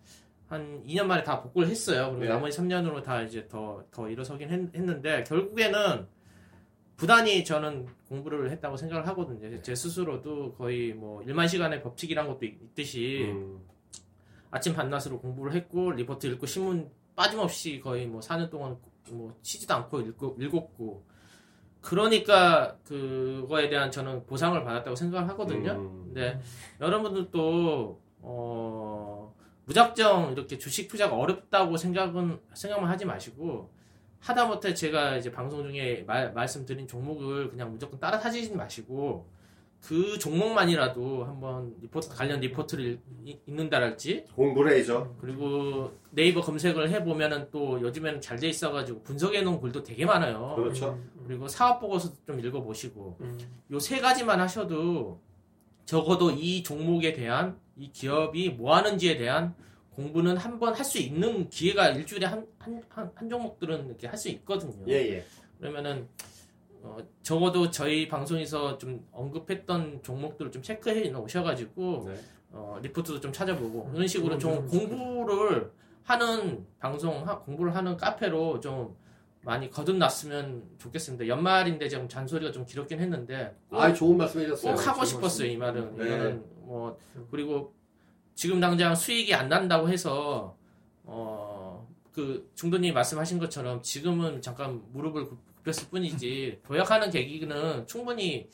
한 0.48 0.82
2년 0.84 1.04
만에 1.04 1.22
다 1.22 1.40
복구를 1.40 1.68
했어요. 1.68 2.08
그리고 2.10 2.24
네. 2.24 2.28
나머지 2.28 2.58
3년으로 2.58 3.02
다 3.04 3.22
이제 3.22 3.46
더, 3.48 3.84
더 3.92 4.08
일어서긴 4.10 4.50
했, 4.50 4.74
했는데, 4.74 5.22
결국에는 5.22 6.08
부단히 6.96 7.44
저는 7.44 7.86
공부를 8.08 8.50
했다고 8.50 8.76
생각을 8.76 9.06
하거든요. 9.08 9.62
제 9.62 9.74
스스로도 9.76 10.54
거의 10.54 10.92
뭐 10.92 11.22
1만 11.24 11.48
시간의 11.48 11.82
법칙이란 11.82 12.26
것도 12.26 12.44
있- 12.46 12.60
있듯이 12.62 13.28
음. 13.30 13.60
아침 14.50 14.74
반낮으로 14.74 15.20
공부를 15.20 15.54
했고, 15.54 15.92
리포트 15.92 16.26
읽고, 16.26 16.46
신문 16.46 16.90
빠짐없이 17.16 17.80
거의 17.80 18.06
뭐 18.06 18.20
4년 18.20 18.50
동안 18.50 18.76
뭐 19.10 19.36
쉬지도 19.42 19.74
않고 19.74 20.00
읽고, 20.00 20.36
읽었고, 20.40 21.04
그러니까 21.80 22.76
그거에 22.84 23.68
대한 23.68 23.90
저는 23.90 24.26
보상을 24.26 24.62
받았다고 24.62 24.94
생각을 24.94 25.28
하거든요. 25.30 25.72
음. 25.72 26.04
근데 26.06 26.40
여러분들도 26.80 28.00
어 28.22 29.34
무작정 29.64 30.32
이렇게 30.32 30.58
주식 30.58 30.88
투자가 30.88 31.16
어렵다고 31.16 31.76
생각은 31.76 32.38
생각만 32.52 32.90
하지 32.90 33.04
마시고 33.06 33.70
하다못해 34.20 34.74
제가 34.74 35.16
이제 35.16 35.30
방송 35.30 35.62
중에 35.62 36.04
말, 36.06 36.32
말씀드린 36.32 36.86
종목을 36.86 37.50
그냥 37.50 37.70
무조건 37.70 37.98
따라 37.98 38.18
사지지 38.18 38.54
마시고 38.54 39.26
그 39.82 40.18
종목만이라도 40.18 41.24
한번 41.24 41.74
리포트 41.80 42.10
관련 42.10 42.38
리포트를 42.40 42.98
읽- 43.24 43.42
읽는다랄지 43.46 44.26
공부를 44.36 44.72
해야죠. 44.76 45.16
그리고 45.20 45.90
네이버 46.10 46.40
검색을 46.42 46.90
해보면은 46.90 47.48
또 47.50 47.80
요즘에는 47.80 48.20
잘 48.20 48.38
돼 48.38 48.48
있어가지고 48.48 49.02
분석해 49.02 49.42
놓은 49.42 49.60
글도 49.60 49.82
되게 49.82 50.04
많아요. 50.04 50.54
그렇죠. 50.56 50.98
그리고 51.26 51.48
사업 51.48 51.80
보고서도 51.80 52.14
좀 52.26 52.40
읽어보시고 52.40 53.16
음. 53.20 53.38
요세 53.70 54.00
가지만 54.00 54.40
하셔도 54.40 55.20
적어도 55.86 56.30
이 56.30 56.62
종목에 56.62 57.12
대한 57.12 57.58
이 57.76 57.90
기업이 57.90 58.50
뭐 58.50 58.76
하는지에 58.76 59.16
대한 59.16 59.54
공부는 59.90 60.36
한 60.36 60.58
번 60.58 60.74
할 60.74 60.84
수 60.84 60.98
있는 60.98 61.48
기회가 61.48 61.88
일주일에 61.88 62.26
한, 62.26 62.46
한, 62.58 62.82
한, 62.90 63.10
한 63.14 63.28
종목들은 63.28 63.86
이렇게 63.86 64.06
할 64.06 64.16
수 64.16 64.28
있거든요. 64.28 64.84
예, 64.88 64.94
예. 65.16 65.24
그러면은, 65.58 66.06
어, 66.82 66.96
적어도 67.22 67.70
저희 67.70 68.08
방송에서 68.08 68.78
좀 68.78 69.06
언급했던 69.12 70.02
종목들을 70.02 70.50
좀 70.50 70.62
체크해 70.62 71.10
놓으셔가지고, 71.10 72.04
네. 72.06 72.14
어, 72.52 72.78
리포트도 72.82 73.20
좀 73.20 73.32
찾아보고, 73.32 73.90
이런 73.94 74.06
식으로 74.06 74.38
좀 74.38 74.52
음, 74.52 74.66
공부를 74.66 75.70
하는 76.04 76.66
방송, 76.78 77.26
하- 77.28 77.38
공부를 77.40 77.74
하는 77.74 77.96
카페로 77.96 78.60
좀 78.60 78.96
많이 79.42 79.70
거듭났으면 79.70 80.62
좋겠습니다. 80.78 81.26
연말인데 81.28 81.88
지금 81.88 82.08
잔소리가 82.08 82.50
좀 82.52 82.64
길었긴 82.64 82.98
했는데, 83.00 83.54
아, 83.70 83.92
좋은 83.92 84.16
말씀 84.16 84.40
해주셨어요. 84.40 84.74
꼭 84.74 84.86
하고 84.86 85.04
싶었어요 85.04 85.48
이 85.48 85.56
말은 85.56 85.96
네. 85.96 86.04
이거는 86.06 86.44
뭐 86.62 86.98
그리고 87.30 87.72
지금 88.34 88.60
당장 88.60 88.94
수익이 88.94 89.34
안 89.34 89.48
난다고 89.48 89.88
해서 89.88 90.56
어 91.04 91.60
그 92.12 92.50
중도님 92.56 92.92
말씀하신 92.92 93.38
것처럼 93.38 93.80
지금은 93.82 94.42
잠깐 94.42 94.82
무릎을 94.92 95.28
굽- 95.60 95.64
굽혔을 95.64 95.88
뿐이지 95.90 96.60
도약하는 96.64 97.10
계기는 97.10 97.86
충분히 97.86 98.48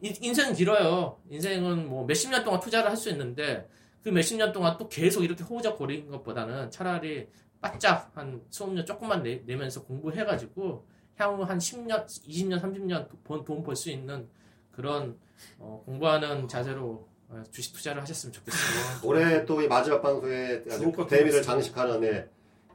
인- 0.00 0.14
인생은 0.20 0.54
길어요 0.54 1.18
인생은 1.30 1.88
뭐 1.88 2.04
몇십 2.06 2.30
년 2.30 2.44
동안 2.44 2.60
투자를 2.60 2.90
할 2.90 2.96
수 2.96 3.10
있는데 3.10 3.68
그 4.02 4.08
몇십 4.08 4.36
년 4.38 4.52
동안 4.52 4.76
또 4.78 4.88
계속 4.88 5.22
이렇게 5.22 5.44
호우적거리는 5.44 6.10
것보다는 6.10 6.70
차라리 6.70 7.28
바짝 7.60 8.10
한 8.14 8.42
수업료 8.50 8.84
조금만 8.84 9.22
내, 9.22 9.40
내면서 9.46 9.84
공부해가지고 9.84 10.84
향후 11.16 11.42
한 11.44 11.58
10년, 11.58 12.04
20년, 12.06 12.60
30년 12.60 13.06
돈 13.44 13.62
벌 13.62 13.76
수 13.76 13.90
있는 13.90 14.28
그런 14.72 15.16
어, 15.58 15.82
공부하는 15.86 16.48
자세로 16.48 17.06
어, 17.28 17.42
주식 17.52 17.72
투자를 17.74 18.02
하셨으면 18.02 18.32
좋겠습니다. 18.32 19.00
올해 19.06 19.44
또 19.46 19.62
이 19.62 19.68
마지막 19.68 20.00
방송에 20.02 20.62
대미를. 21.06 21.42
장식하는 21.42 22.00
네, 22.00 22.28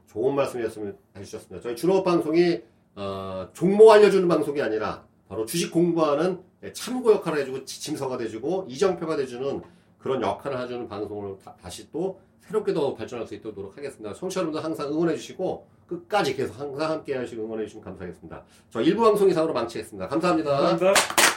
좋은 0.06 0.34
말씀이었으면 0.34 0.96
해주셨습니다. 1.16 1.62
저희 1.62 1.76
준호 1.76 2.02
방송이 2.02 2.62
어, 2.96 3.48
종목 3.52 3.90
알려주는 3.90 4.26
방송이 4.28 4.60
아니라 4.60 5.04
바로 5.28 5.44
주식 5.46 5.70
공부하는 5.70 6.42
네, 6.60 6.72
참고 6.72 7.12
역할을 7.12 7.40
해주고 7.40 7.64
지침서가 7.64 8.16
돼주고 8.18 8.66
이정표가 8.68 9.16
돼주는 9.16 9.62
그런 9.98 10.22
역할을 10.22 10.60
해주는 10.62 10.88
방송을 10.88 11.36
다, 11.38 11.70
시 11.70 11.90
또 11.92 12.18
새롭게 12.40 12.72
더 12.72 12.94
발전할 12.94 13.26
수 13.26 13.34
있도록 13.34 13.56
노력하겠습니다. 13.58 14.14
청취자 14.14 14.40
여러분들 14.40 14.64
항상 14.64 14.88
응원해 14.88 15.14
주시고 15.16 15.66
끝까지 15.86 16.34
계속 16.34 16.58
항상 16.58 16.90
함께 16.90 17.14
하시고 17.14 17.44
응원해 17.44 17.64
주시면 17.64 17.84
감사하겠습니다. 17.84 18.42
저 18.70 18.80
일부 18.80 19.02
방송 19.02 19.28
이상으로 19.28 19.52
망치겠습니다. 19.52 20.08
감사합니다. 20.08 20.50
감사합니다. 20.50 21.27